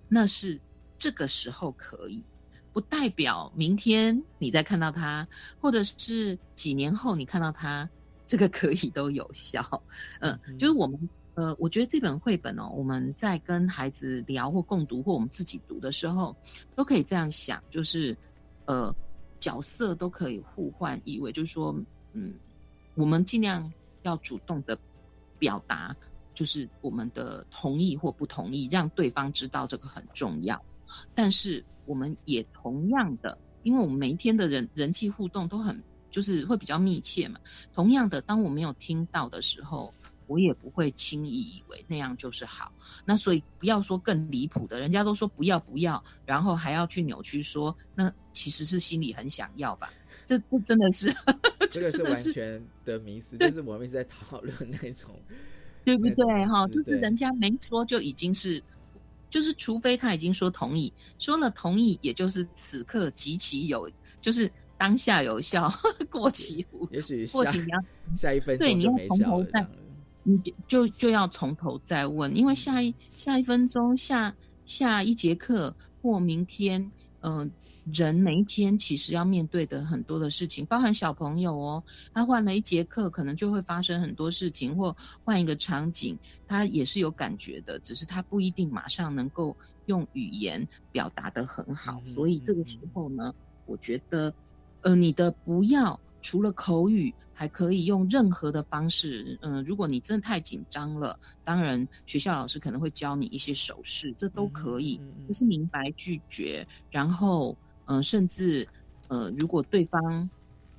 [0.08, 0.58] 那是
[0.96, 2.24] 这个时候可以，
[2.72, 5.28] 不代表明天你再看到他，
[5.60, 7.90] 或者是几年后你看到他，
[8.24, 9.84] 这个可以都有效。
[10.20, 11.10] 嗯，嗯就是我们。
[11.34, 16.36] 呃，我觉得这本绘本哦，我们在跟孩子聊或共读或我们自己读的时候，
[16.74, 18.18] 都可以这样想，就是
[18.66, 18.94] 呃，
[19.38, 21.74] 角色都可以互换意味，就是说，
[22.12, 22.38] 嗯，
[22.94, 24.78] 我们尽量要主动的
[25.38, 25.96] 表达，
[26.34, 30.62] 就是我们的同意或不同意，让对方知道这个很重要。
[31.14, 37.40] 但是我们也同样的，因为我们每一天的人人际互动都很就是会比较密切嘛，
[37.72, 39.94] 同样的，当我没有听到的时候。
[40.26, 42.72] 我也不会轻易以为那样就是好，
[43.04, 49.92] 那所以不要说更离谱的，人家都说不要不要，然后还要去扭曲说，那其实是心里很想要吧？
[50.24, 51.12] 这这真的是，
[51.68, 55.10] 这个 是完全的迷思，就是我们一直在讨论那种，
[55.84, 56.46] 对不对？
[56.46, 58.62] 哈，就是人家没说就已经是，
[59.28, 65.68] 就是除非他已经说同意，说了同意，也就是此刻极其有，就是当下有效，
[66.08, 67.84] 过期无，也许过期你要
[68.16, 69.66] 下一分对你要钟就没从头再。
[70.22, 77.50] 你就就就要从头再问，因为下一下一分钟、下下一节课或明天，嗯、
[77.84, 89.56] 人每一天其实要面对的很多的事情，包含小朋友哦，他换了一节课，可能就会发生很多事情，或换一个场景，他也是有感觉的，只是他不一定马上能够
[89.86, 94.34] 用语言表达的很好，所以这个时候呢，我觉得，
[94.82, 96.00] 呃，你的不要。
[96.22, 99.38] 除了口语，还可以用任何的方式。
[99.42, 105.00] 嗯，如果你真的太紧张了，当然学校老师可能会教你一些手势，这都可以。
[105.26, 108.66] 就是明白拒绝，然后嗯，甚至
[109.08, 110.30] 呃，如果对方，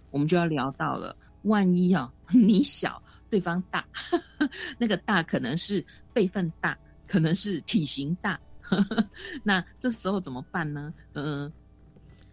[0.10, 3.88] 我们就要聊到了，万一啊， 你小，对方大，
[4.80, 8.40] 那个大可能是辈分大，可能是体型大，
[9.44, 10.94] 那这时候怎么办呢？
[11.14, 11.52] 嗯，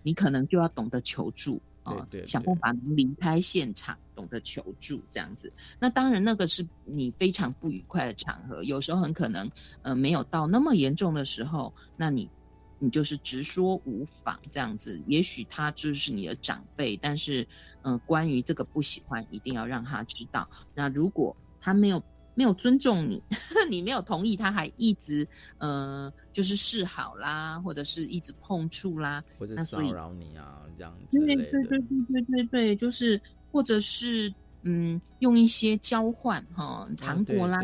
[0.03, 1.61] 你可能就要懂得求助。
[1.83, 5.53] 啊，想办法离开现场，懂得求助这样子。
[5.79, 9.51] 那当然，那个是你非常不愉快的场合，有时候很可能，
[9.83, 12.31] 呃，没有到那么严重的时候，那你
[12.79, 15.03] 你就是直说无妨这样子。
[15.07, 17.49] 也许他就是你的长辈，但是，
[17.83, 20.49] 嗯，关于这个不喜欢，一定要让他知道。
[20.75, 22.03] 那如果他没有。
[22.41, 23.23] 没有尊重你，
[23.69, 25.29] 你没有同意，他还一直
[25.59, 31.19] 呃，就是示好啦，或者是一直碰触啦，或者骚扰你啊，这样子。
[31.19, 33.21] 对对对对对对对，就是
[33.53, 34.33] 或者是
[34.63, 37.59] 嗯，用一些交换哈，糖果啦，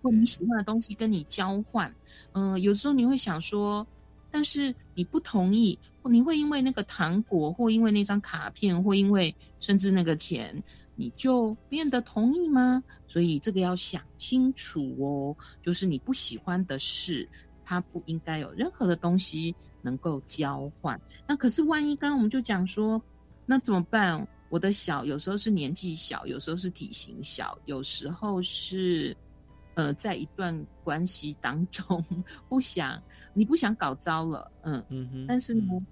[0.00, 1.92] 或你喜欢的东西跟你交换。
[2.34, 3.88] 嗯，有时候你会想说，
[4.30, 10.62] 但是你不同意，你会因为那个糖果，或因为那张卡片，或因为甚至那个钱。
[10.96, 12.84] 你就变得同意吗？
[13.06, 15.36] 所以这个要想清楚哦。
[15.62, 17.28] 就是你不喜欢的事，
[17.64, 21.00] 它不应该有任何的东西能够交换。
[21.26, 23.02] 那可是万一刚刚我们就讲说，
[23.46, 24.28] 那怎么办？
[24.50, 29.16] 我的小有时候是年纪小，有时候是体型小，有时候是
[29.74, 32.04] 呃，在一段关系当中
[32.48, 35.84] 不想你不想搞糟了，嗯嗯，但是呢，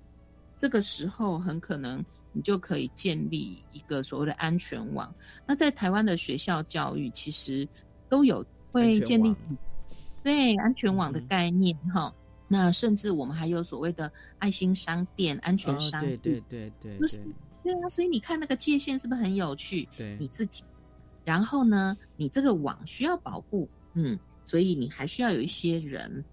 [0.57, 2.05] 这个时候很可能。
[2.33, 5.15] 你就可以建立一个所谓的安全网。
[5.47, 7.69] 那在台湾的学校教育，其实
[8.09, 9.35] 都有会建立
[10.23, 12.15] 对安全网的概念哈。
[12.49, 17.23] 那甚至我们还有所谓的爱心商店、安全商店，对对对对，就是
[17.63, 17.89] 对啊。
[17.89, 19.89] 所以你看那个界限是不是很有趣？
[19.97, 20.65] 对，你自己。
[21.25, 26.25] 然后呢，你这个网需要保护，嗯，所以你还需要有一些人。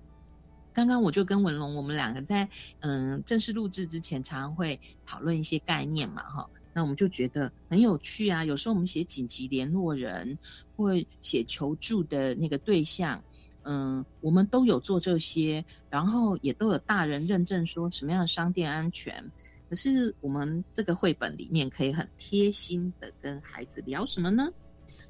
[0.74, 2.50] 刚刚我就跟文龙，我们两个在
[2.80, 6.50] 嗯正式录制之前，常常会讨论一些概念嘛，哈。
[6.72, 8.46] 那我们就觉得很有趣啊。
[8.46, 10.38] 有时候我们写紧急联络人，
[10.78, 13.24] 或写求助的那个对象，
[13.64, 19.32] 嗯，我们都有做这些，然后也都有大人认证说什么样的商店安全。
[19.68, 24.50] 可是我们这个绘本里面可以很贴心的跟孩子聊什么呢？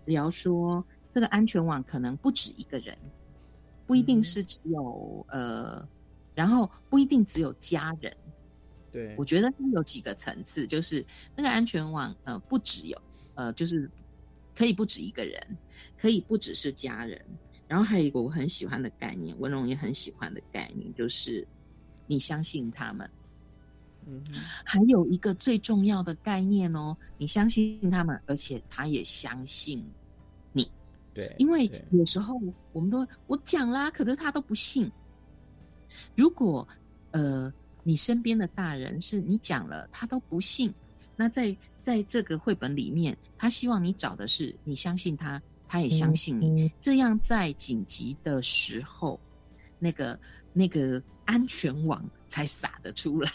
[0.06, 2.98] 聊说这个安全网可能不止一个人。
[3.90, 5.90] 不一定是只有呃，
[6.36, 8.16] 然后不一定只有家人。
[8.92, 13.02] 对，我觉得它有几个层次，就是那个安全网呃，不只有
[13.34, 13.90] 呃，就是
[14.56, 15.58] 可以不止一个人，
[15.98, 17.26] 可以不只是家人。
[17.68, 21.48] 然后还有一个我很喜欢的概念，文龙也很喜欢的概念，就是
[22.06, 23.10] 你相信他们。
[24.06, 24.24] 嗯，
[24.64, 29.84] 还有一个最重要的概念哦，你相信他们，而且他也相信。
[31.20, 32.40] 对，因为有时候
[32.72, 34.90] 我们都我讲啦，可是他都不信。
[36.16, 36.66] 如果
[37.12, 37.54] 呃，
[37.84, 40.74] 你身边的大人是你讲了，他都不信，
[41.18, 49.20] 那在在这个绘本里面，他希望你找的是你相信他，他也相信你，这样在紧急的时候，
[49.78, 50.22] 那个
[50.54, 53.30] 那个安全网才撒得出来。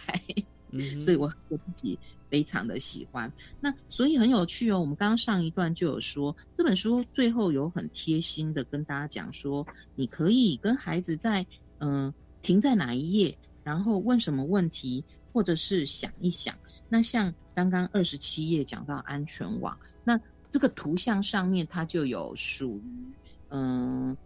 [1.00, 1.98] 所以我我自己。
[2.34, 4.80] 非常的喜欢，那所以很有趣哦。
[4.80, 11.46] 我们刚刚上一段就有说，这本书最后有很贴心的跟大家讲说，你可以跟孩子在
[11.78, 12.12] 嗯
[12.42, 16.56] 停在哪一页，然后问什么问题，或者是想一想。
[16.88, 20.18] 那像刚刚二十七页讲到安全网，那
[20.50, 23.12] 这个图像上面它就有属于
[23.50, 24.16] 嗯，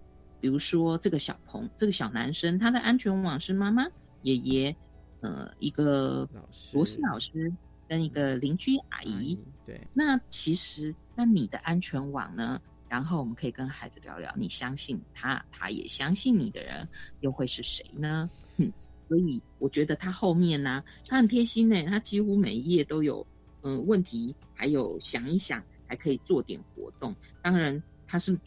[0.41, 3.87] 比如说这个小朋这个小男生，他的安全网是妈妈、
[4.23, 4.75] 爷爷，
[5.21, 6.27] 呃，一个
[6.73, 7.53] 博士老师。
[7.89, 12.61] 跟一个邻居阿姨，对，那其实那你的安全网呢？
[12.89, 16.89] 然后我们可以跟孩子聊聊，你相信他，他也相信你的人，
[17.20, 18.30] 又会是谁呢？
[18.57, 18.72] 嗯，
[19.09, 23.26] 所以我觉得他后面呢，他很贴心呢，他几乎每一页都有
[23.62, 27.14] 嗯问题，还有想一想，还可以做点活动。
[27.43, 28.39] 当然他是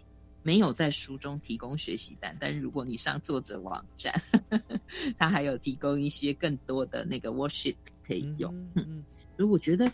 [0.41, 4.11] 没有在书中提供学习单，但是如果你上作者网站，
[5.19, 8.71] 他还有提供一些更多的那个 worksheet 可以用。
[8.73, 9.05] 嗯。
[9.37, 9.91] 所以我觉得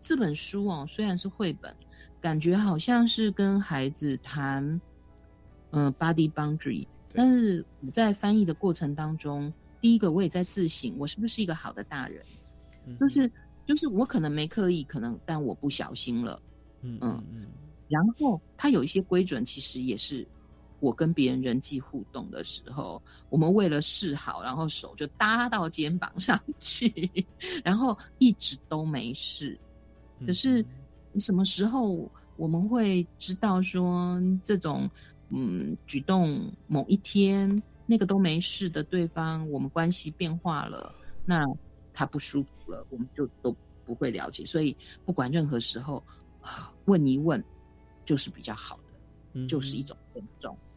[0.00, 1.76] 这本书哦，虽然是绘本，
[2.20, 4.80] 感觉好像是跟孩子谈，
[5.70, 6.86] 嗯，body boundary。
[7.12, 12.24] 但是我在翻译的过程当中，第一个我也在自省，我是不是一个好的大人？
[12.98, 13.32] 就是
[13.66, 16.40] 就是我可能没刻意，可能但我不小心了，
[16.82, 17.46] 嗯嗯嗯。
[17.88, 20.28] 然后他有一些规准，其实也是
[20.80, 27.26] 我跟别人人际互动的时候，我们为了示好，然后手就搭到肩膀上去，
[27.62, 29.60] 然后一直都没事。
[30.26, 30.64] 可是
[31.18, 34.90] 什么时候我们会知道说这种
[35.28, 41.38] 嗯举动某一天那个都没事的对方，我们关系变化了，那
[41.92, 43.54] 他不舒服了，我们就都
[43.84, 44.46] 不会了解。
[44.46, 46.04] 所以不管任何时候
[46.86, 47.44] 问一问。
[48.06, 50.69] 就是比较好的，就是一种尊重，嗯，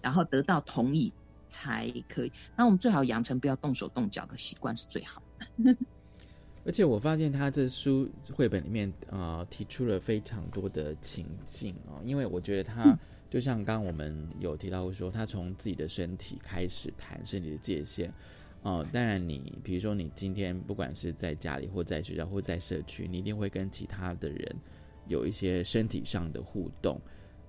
[0.00, 1.12] 然后得到同意
[1.48, 2.32] 才可以。
[2.56, 5.76] 那我们最好养成不要动手动脚的习惯是最好的。
[6.64, 12.98] 而且我发现他这书绘本里面啊，提出了非常多的情境哦，因为我觉得他
[13.28, 18.12] 就像刚刚我们有提到说，他从自己的身体开始谈身体的界限
[18.62, 18.86] 哦。
[18.92, 24.56] 当然，你比如说你今天不管是在家里或在学校或在社区，你一定会跟其他的人。
[25.06, 26.98] 有一些身体上的互动，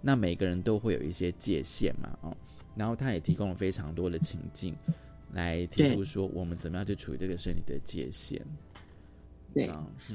[0.07, 2.37] 那每个人都会有一些界限嘛，哦，
[2.75, 4.75] 然后他也提供了非常多的情境，
[5.33, 8.39] 来提出说我们怎么样去处理这个身体的界限。
[9.51, 9.67] 对，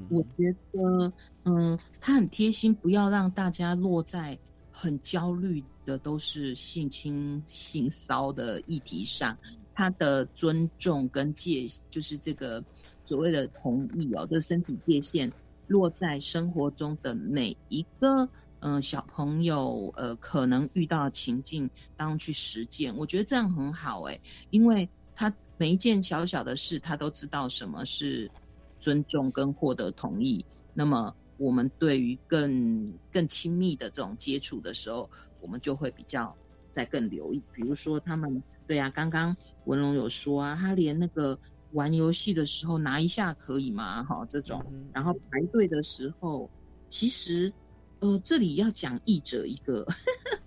[0.09, 1.13] 我觉得，
[1.43, 4.39] 嗯，他很贴心，不要让大家落在
[4.71, 9.37] 很焦虑的都是性侵、性骚的议题上。
[9.75, 12.63] 他的尊重跟界，就是这个
[13.03, 15.33] 所谓的同意哦，就是身体界限。
[15.67, 18.29] 落在生活中的每一个
[18.61, 28.31] 嗯小朋友呃可能遇到的情境当中去实践，我觉得这样很好哎，因为他每一件小小的事他都知道什么是
[28.79, 30.45] 尊重跟获得同意，
[30.75, 36.37] 那么我们对于更更亲密的这种接触的时候，我们就会比较
[36.71, 41.39] 再更留意，比如说他们对啊，刚刚文龙有说啊，他连那个。
[41.73, 44.03] 玩游戏的时候拿一下可以吗？
[44.03, 44.61] 哈，这种，
[44.93, 46.51] 然后排队的时候，
[46.89, 47.53] 其实，
[48.01, 49.87] 呃，这里要讲译者一个，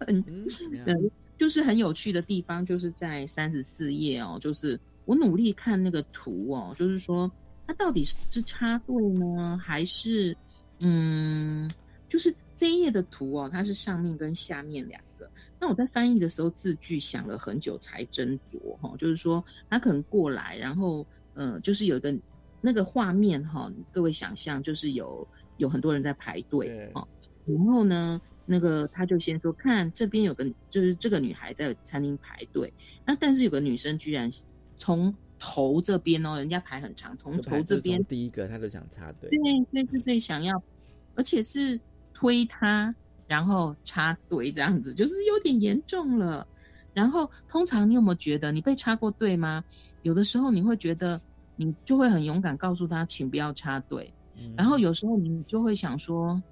[0.07, 0.47] 嗯，
[1.37, 7.31] 就是很有趣的地方，就是在三十四页哦，就是我努力看那个图哦，就是说
[7.65, 10.35] 它到底是插队呢，还是，
[10.81, 11.69] 嗯，
[12.09, 15.29] 就是这一页的图哦，它是上面跟下面两个。
[15.59, 22.15] 那我在翻译的时候，字句想了很久才斟酌哈，就是说他可能过来，然后呃，就是有一个
[22.61, 25.27] 那个画面哈，各位想象就是有
[25.57, 27.07] 有很多人在排队哈，
[27.45, 32.73] 然后呢，那个他就先说看这边有个就是这个女孩在餐厅排队，
[33.05, 34.31] 那但是有个女生居然
[34.77, 39.39] 从头这边哦，人家排很长，从头这边第一个他就想插队，对
[39.71, 40.63] 对对对，想要，
[41.15, 41.79] 而且是
[42.13, 42.95] 推他。
[43.25, 46.45] 然后插队这样子，就是有点严重了。
[46.93, 49.63] 然后通常你有没有觉得你被插过队吗？
[50.03, 51.21] 有的时候你会觉得
[51.55, 54.13] 你就会很勇敢告诉他，请不要插队。
[54.57, 56.43] 然后有时候你就会想说，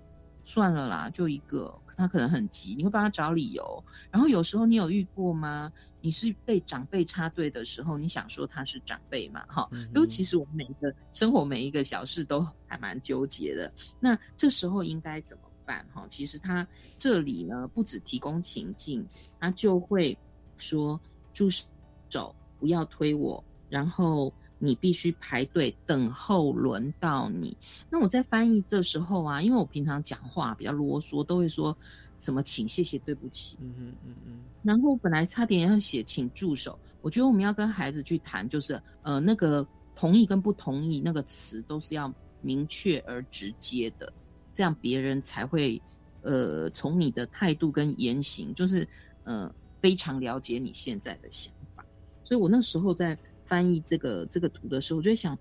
[0.44, 3.84] 算了啦，就一个，他可能很急，你会帮他找理由。
[4.12, 5.72] 然后有时候你有遇过吗？
[6.02, 9.46] 你是被长辈插队的时候，你想说他是长辈嘛？
[9.48, 13.72] 哈，因为其实我们每一个生活每一个小事都还蛮纠结的。
[14.00, 15.88] 那这时候应该怎么办？
[15.94, 16.68] 哈，其实他
[16.98, 19.08] 这里呢，不止提供情境，
[19.40, 20.18] 他就会
[20.58, 21.00] 说
[21.34, 27.58] ：“助手不要推我，然后你必须排队等候轮到你。”
[27.90, 31.78] 那我在翻译这时候啊，因为我平常讲话比较啰嗦，都会说
[32.20, 33.58] 什么“请”“谢谢”“对不起”。
[33.62, 34.40] 嗯嗯嗯嗯。
[34.64, 44.14] 然后本来差点要写“请助手”，我觉得我们要跟孩子去谈，就是呃，那个同意跟不同意那个词都是要明确而直接的。
[44.54, 45.82] 这样别人才会，
[46.22, 48.88] 呃，从你的态度跟言行，就是
[49.24, 51.86] 呃，非常了解你现在的想法。
[52.24, 53.18] 所以我那时候在
[53.52, 55.38] 翻译这个这个图的时候，我就想，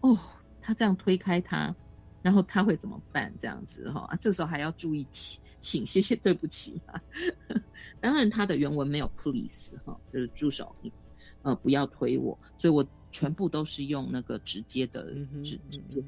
[0.00, 0.18] 哦，
[0.60, 1.76] 他这样推开他，
[2.20, 3.32] 然后他会怎么办？
[3.38, 7.00] 这样子哈，这时候还要注意请，请谢谢对不起啊。
[8.02, 10.74] 当然，他的原文没有 please 哈，就是助手，
[11.42, 12.40] 呃，不要推我。
[12.56, 16.02] 所以我全部都是用那个直接的直直接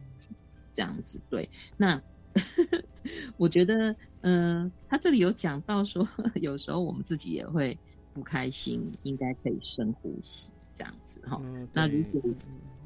[0.72, 2.03] 这样子对那。
[3.38, 7.78] 我觉得，嗯，他这里有讲到说， 有时候我们自己也会
[8.12, 11.43] 不开心，应该可以深呼吸这样子哈。
[11.72, 12.22] 那如果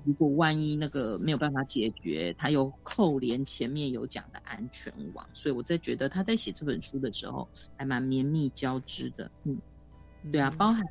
[0.05, 9.30] 如果万一那个没有办法解决，他又扣连前面有讲的安全网，所以我在觉得他在写这本书的时候还蛮绵密交织的。
[9.45, 9.61] 嗯，
[10.32, 10.82] 对啊，包含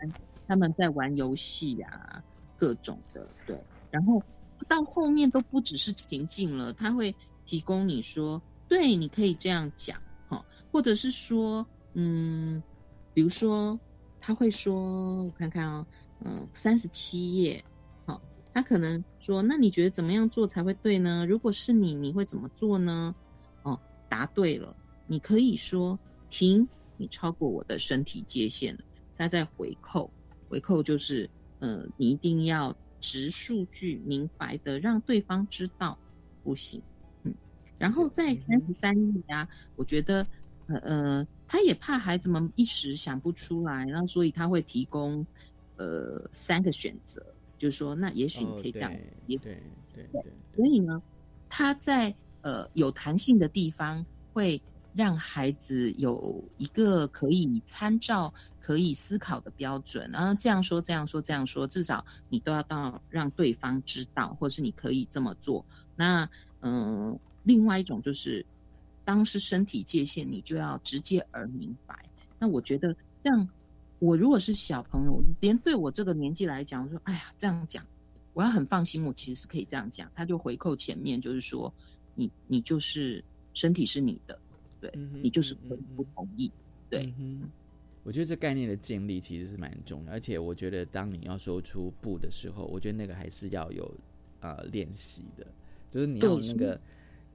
[0.45, 2.24] 他们在玩游戏呀，
[2.56, 4.22] 各种的对，然后
[4.68, 8.43] 到后面都不只是情境了，他会提供你说。
[8.68, 12.62] 对，你可以这样讲，哈，或者是说，嗯，
[13.16, 13.80] 比如说，
[14.20, 15.88] 他会说，我看看啊，
[16.26, 17.63] 嗯，三十七页，
[18.05, 18.22] 好，
[18.53, 21.26] 他可能说，那你觉得怎么样做才会对呢？
[21.26, 23.15] 如果是你，你会怎么做呢？
[23.63, 25.99] 哦，答对了，你可以说
[26.30, 28.84] 停，你超过我的身体界限了，
[29.15, 30.13] 他在回扣，
[30.49, 35.99] 回扣就是呃，你一定要直数据，明白的让对方知道
[36.43, 36.84] 不行，
[37.24, 37.36] 嗯，
[37.78, 40.28] 然后在三十三页啊，我觉得
[40.67, 45.26] 呃呃，他也怕孩子们一时想不出来，然后所以他会提供
[45.80, 47.25] 呃三个选择。
[47.57, 48.93] 就是说，那也许你可以这样，
[49.27, 49.61] 也对
[49.93, 50.34] 对对。
[50.55, 51.03] 所以呢，
[51.49, 54.63] 他在呃有弹性的地方，会
[54.93, 60.09] 让孩子有一个可以参照、可以思考的标准。
[60.09, 65.65] 然后这样说、这样说、这样说，至少你都要到让对方知道，或是你可以这么做。
[65.97, 66.30] 那
[66.61, 68.45] 嗯，另外一种就是，
[69.03, 72.05] 当是身体界限，你就要直接而明白。
[72.39, 73.49] 那我觉得让。
[74.00, 77.86] 我如果是小朋友，连对我这个年纪来讲，我说，哎呀，这样讲，
[78.34, 79.04] 我要很放心。
[79.04, 81.74] 我其实是可以这样讲，他就回扣前面，就是说，
[82.16, 83.24] 你你就是
[83.54, 84.39] 身体是你的，
[84.80, 84.89] 对
[85.22, 86.50] 你就是可以不同意，
[86.89, 87.14] 对。
[88.04, 93.93] 我觉得这概念的建立其实是蛮重要，而且我觉得当你要说出不的时候，我觉得那个还是要有
[94.39, 95.45] 呃练习的，
[95.89, 96.80] 就是你要那个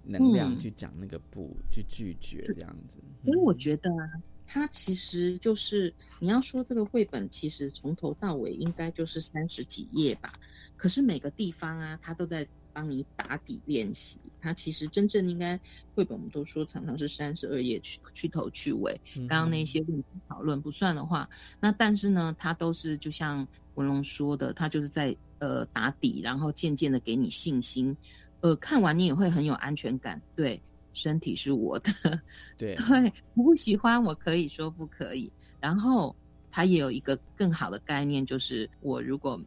[0.02, 2.98] 能量去讲那个不，去拒绝这样子。
[3.22, 4.10] 所以我觉得啊。
[4.46, 10.30] 它其实就是你要说这个绘本，其实从头到尾应该就是三十几页吧。
[10.76, 14.20] 可是每个地方啊，它都在帮你打底练习。
[14.40, 15.60] 它其实真正应该
[15.94, 19.00] 绘本，我们都说常常是三十二页去去头去尾。
[19.14, 21.30] 刚刚那些问题讨论不算的话，
[21.60, 27.96] 那但是呢，它都是就像文龙说的，它就是在呃打底，然后渐渐的给你信心。
[28.40, 30.22] 呃，看完你也会很有安全感。
[30.34, 30.62] 对。
[30.94, 31.92] 身体是我的，
[32.56, 35.30] 对对，不喜欢我可以说不可以。
[35.60, 36.16] 然后
[36.50, 39.38] 他也有一个更好的概念，就是我如果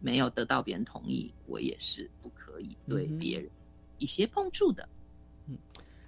[0.00, 3.48] 没有得到别人同意，我也是不可以对别人
[3.98, 4.88] 一些碰触的。
[5.46, 5.56] 嗯，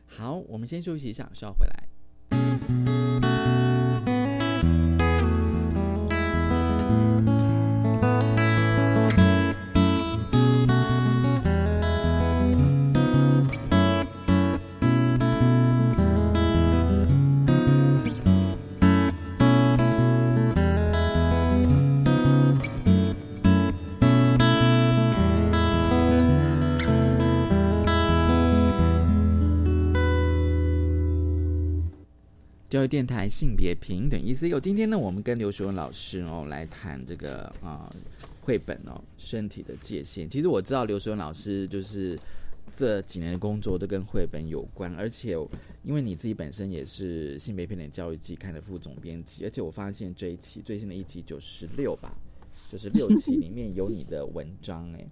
[0.07, 1.89] 好，我们先休息一下，稍后回来。
[32.87, 37.93] 育电台性别平等 ECU，今天呢，我们跟刘学文老师哦来谈这个啊
[38.41, 40.29] 绘本哦身体的界限。
[40.29, 42.17] 其实我知道刘学文老师就是
[42.73, 45.37] 这几年的工作都跟绘本有关，而且
[45.83, 52.15] 因为你自己本身也是性别平等教育季刊的副总编辑，而且我发现这一期最新的一期九十六吧，
[52.71, 55.11] 就是六期里面有你的文章哎，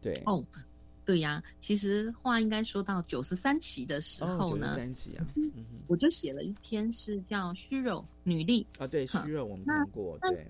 [0.00, 0.44] 对哦。
[1.04, 5.26] 对呀，其实话应该说到九十三期的时候呢，三期啊，
[5.86, 10.46] 我就写了一篇是叫《虚肉女力》啊，对，虚肉我们听过，对，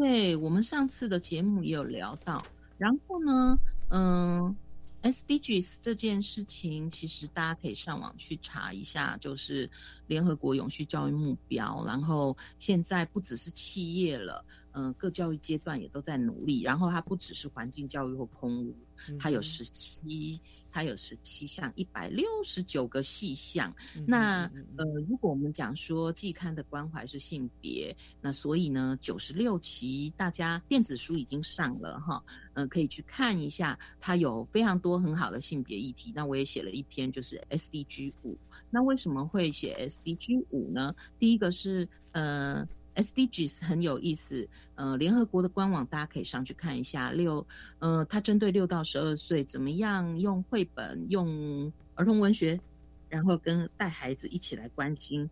[0.00, 2.44] 对我们上次的节目也有聊到，
[2.78, 3.58] 然后呢，
[3.88, 4.56] 嗯。
[5.02, 9.68] SDGs 这件事情，其实大家可以上网去查一下，就是
[10.06, 11.84] 联合国永续教育目标。
[11.84, 16.62] 然后现在不只是企业了，嗯，各教育阶段也都在努力。
[16.62, 18.76] 然后它不只是环境教育或空污，
[19.18, 20.40] 它有十七。
[20.72, 23.76] 它有十七项，一百六十九个细项。
[24.06, 36.12] 那呃，如果我们讲说季刊的关怀是性别，那所以呢，九十六期大家电子书已经上了哈，嗯，可以去看一下，它有非常多很好的性别议题。
[36.16, 38.38] 那我也写了一篇，就是 SDG 五。
[38.70, 40.96] 那为什么会写 SDG 五呢？
[41.18, 42.66] 第一个是呃。
[42.94, 47.10] SDGs 很有意思，呃，联合国的官网大家可以上去看一下。
[47.10, 47.46] 六，
[47.78, 52.60] 呃，它针对六到十二岁，怎么样用绘本、用儿童文学，
[53.08, 55.30] 然后跟带孩子一起来关心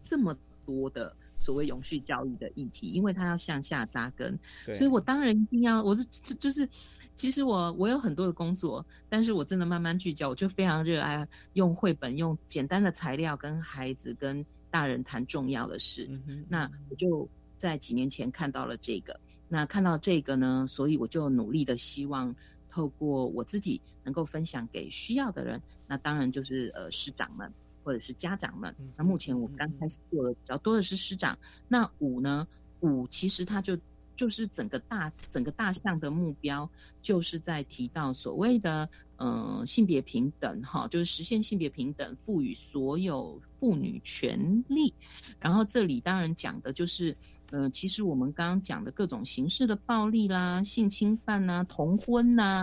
[0.00, 4.38] 这么多的所谓永续教育的议题，因为它要向下扎根。
[4.72, 6.68] 所以我当然一定要，我是就是，
[7.14, 14.46] 其实我我有很多的工作，但是我真的慢慢聚焦，我就非常热爱用绘本，用简单的材料跟孩子跟。
[14.72, 16.10] 大人谈重要的事，
[16.48, 22.34] 那我就在几年前看到了这个，那看到这个呢，所以我就努力的希望
[22.70, 27.52] 透过我自己能够分享给需要的人，那当然就是呃师长们
[27.84, 28.74] 或者是家长们。
[28.96, 32.48] 那目前我刚开始做的比较多的是师长，那五呢
[32.80, 33.78] 五其实它就。
[34.22, 36.70] 就是整个大整个大项的目标，
[37.02, 44.94] 就是在提到所谓的呃性别平等哈，就是实现性别平等，赋予所有妇女权利。
[45.40, 47.16] 然后这里当然讲的就是，
[47.50, 52.62] 呃，其实我们刚刚讲的各种形式的暴力啦、性侵犯呐、同婚呐，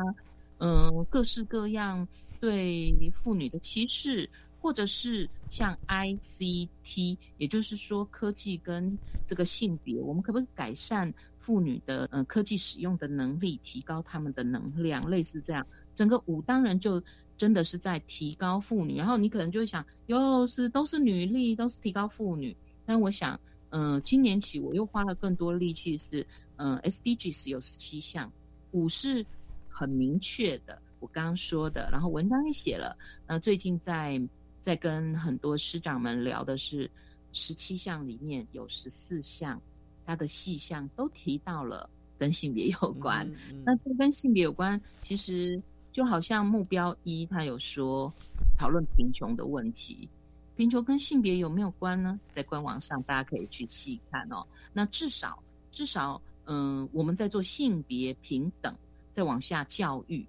[0.60, 2.07] 嗯、各式各样
[2.39, 4.30] 对妇女的歧视，
[4.62, 15.66] 或者是像 ICT，也就是说科技跟这个性别，我们可不可以改善妇女的呃科技使用的能力，提高她们的能量，类似这样。
[15.93, 17.03] 整个五当然就
[17.38, 22.55] 真的是在提高妇女，然后你可能就会想，又是都是女力，都是提高妇女。
[22.86, 23.39] 但我想，
[23.70, 26.26] 嗯、今年起我又花了更多力气是，
[26.57, 28.32] 嗯、SDGs 有十七项，
[28.72, 29.26] 五是
[29.68, 32.97] 很明确的，我刚刚说的，然后文章也写了。
[33.28, 34.22] 那最近在
[34.62, 36.89] 在跟很多师长们聊的是，
[37.32, 39.62] 十七项里面有十四项，
[40.05, 43.32] 它的细项都提到了跟性别有关。
[43.66, 48.14] 那这跟性别有关，其实就好像目标一，他有说
[48.57, 50.10] 讨论贫穷的问题，
[50.55, 52.20] 贫穷跟性别有没有关呢？
[52.30, 54.45] 在官网上大家可以去细看哦。
[54.74, 55.41] 那至少
[55.72, 58.76] 至少，嗯，我们在做性别平等，
[59.12, 60.26] 再往下教育，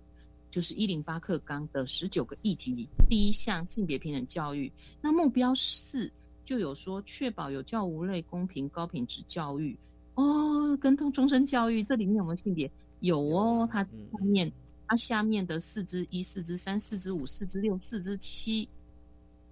[0.50, 4.72] 就是一零八课纲的十九个议题里，第一项性别平等教育。
[5.00, 6.12] 那目标四
[6.44, 9.78] 就有说确保有教无类、公平、高品质教育。
[10.16, 12.70] 哦，跟终终身教育这里面有没有性别？
[12.98, 13.90] 有哦，它下
[14.22, 14.52] 面
[14.86, 18.68] 它下面的四之一、四之三、四之五、四之六、四之七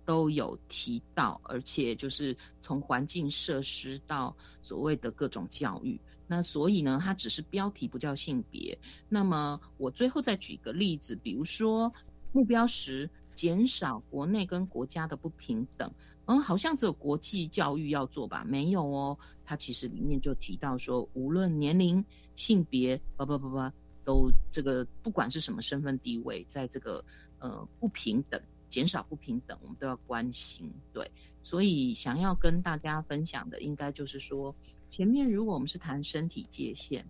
[0.05, 6.01] 都有提到，而且就是从环境设施到所谓的各种教育。
[6.29, 8.79] 那所以呢，它只是标题不叫性别。
[9.09, 11.93] 那么我最后再举个例子，比如说
[12.31, 15.93] 目标十，减少国内跟国家的不平等。
[16.27, 18.45] 嗯，好像只有国际教育要做吧？
[18.47, 22.05] 没有哦，它其实里面就提到说，无论年龄、
[22.37, 23.73] 性别，不不不不，
[24.05, 27.03] 都这个不管是什么身份地位，在这个
[27.39, 30.71] 呃不平等、减少不平等，我们都要关心。
[30.93, 31.11] 对，
[31.43, 34.55] 所以想要跟大家分享的，应该就是说，
[34.89, 37.05] 前面如果我们是谈身体界限，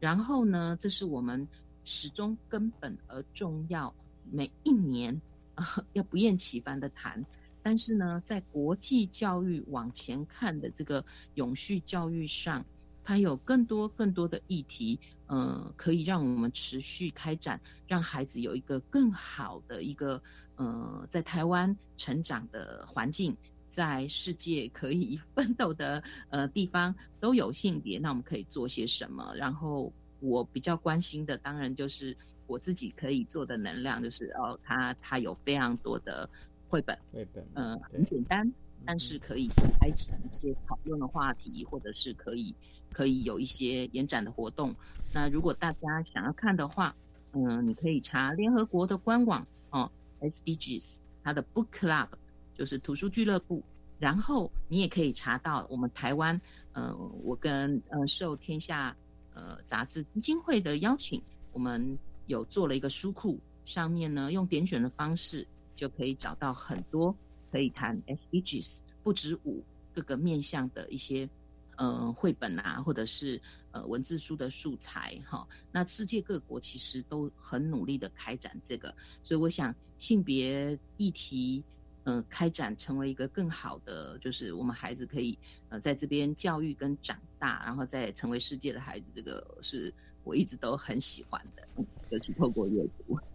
[0.00, 1.48] 然后呢，这是我们
[1.84, 3.94] 始终根本而重要，
[4.30, 5.20] 每一年
[5.54, 7.24] 啊、 要不厌其烦的谈。
[7.62, 11.04] 但是呢，在国际教育往前看的这个
[11.34, 12.66] 永续教育上，
[13.04, 20.22] 它有更多更多的议题，呃，可以让我们持续开展，让孩子有一个更好的一个
[20.56, 23.36] 呃，在台湾成长的环境，
[23.72, 29.32] 在世界可以 奋斗的呃地方都有性别，那我们可以做些什么？
[29.36, 32.14] 然后我比较关心的，当然就是
[32.46, 36.28] 我自己可以做的能量，就是哦，他他有非常多的。
[36.68, 38.50] 绘本，绘本，呃，很简单，
[38.86, 39.48] 但是可以
[39.78, 42.54] 开启一些讨论的话题，或者是可以
[42.90, 44.74] 可以有一些延展的活动。
[45.12, 46.96] 那如果大家想要看的话，
[47.32, 49.92] 嗯，你可以查联合国的官网哦
[50.22, 52.08] ，SDGs 它的 Book Club
[52.62, 53.64] 就是图书俱乐部，
[53.98, 56.40] 然后你也可以查到我们台湾，
[56.74, 56.94] 呃，
[57.24, 58.96] 我跟呃受天下
[59.34, 61.98] 呃杂志基金会的邀请，我们
[62.28, 65.48] 有做了一个书库，上面呢用点选的方式。
[65.74, 67.16] 就可以找到很多
[67.50, 71.28] 可以谈 SDGs 不止五各个面向的一些
[71.76, 73.40] 呃绘本啊，或者是
[73.72, 75.48] 呃文字书的素材哈。
[75.72, 78.94] 那世界各国其实都很努力的开展这个，
[79.24, 81.64] 所以我想性别议题
[82.04, 85.38] 呃开展成为一个更好的，就是我们孩子可以
[85.68, 89.92] 呃在这边教育跟长大，然后再成为世界的孩子，这个是
[90.24, 91.66] 我一直都很喜欢的，
[92.10, 93.18] 尤其透过阅读。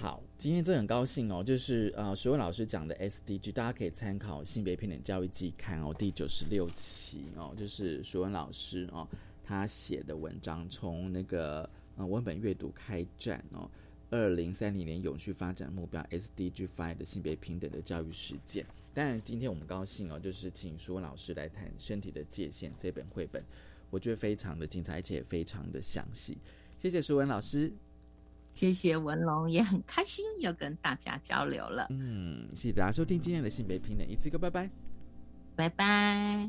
[0.00, 9.06] 好，今天真的很高兴哦，就是呃，徐文老师讲的 SDG，大家可以参考《性别平等教育季刊》哦，第九十六期哦，就是徐文老师哦
[9.44, 13.70] 他写的文章，从那个呃文本阅读开展哦，
[14.14, 18.64] 二零三零年永续发展目标 SDG Five 的性别平等的教育实践。
[18.94, 23.42] 当然，今天我们高兴哦，就是请舒文老师来谈《身体的界限》这本绘本，
[23.90, 26.38] 我觉得非常的精彩，而且非常的详细。
[26.78, 27.72] 谢谢舒文老师。
[28.52, 31.88] 谢谢文龙，也很开心又跟大家交流了。
[31.90, 34.70] 嗯，谢谢大家收听今天的性别平等，一次个拜拜，
[35.56, 36.48] 拜拜。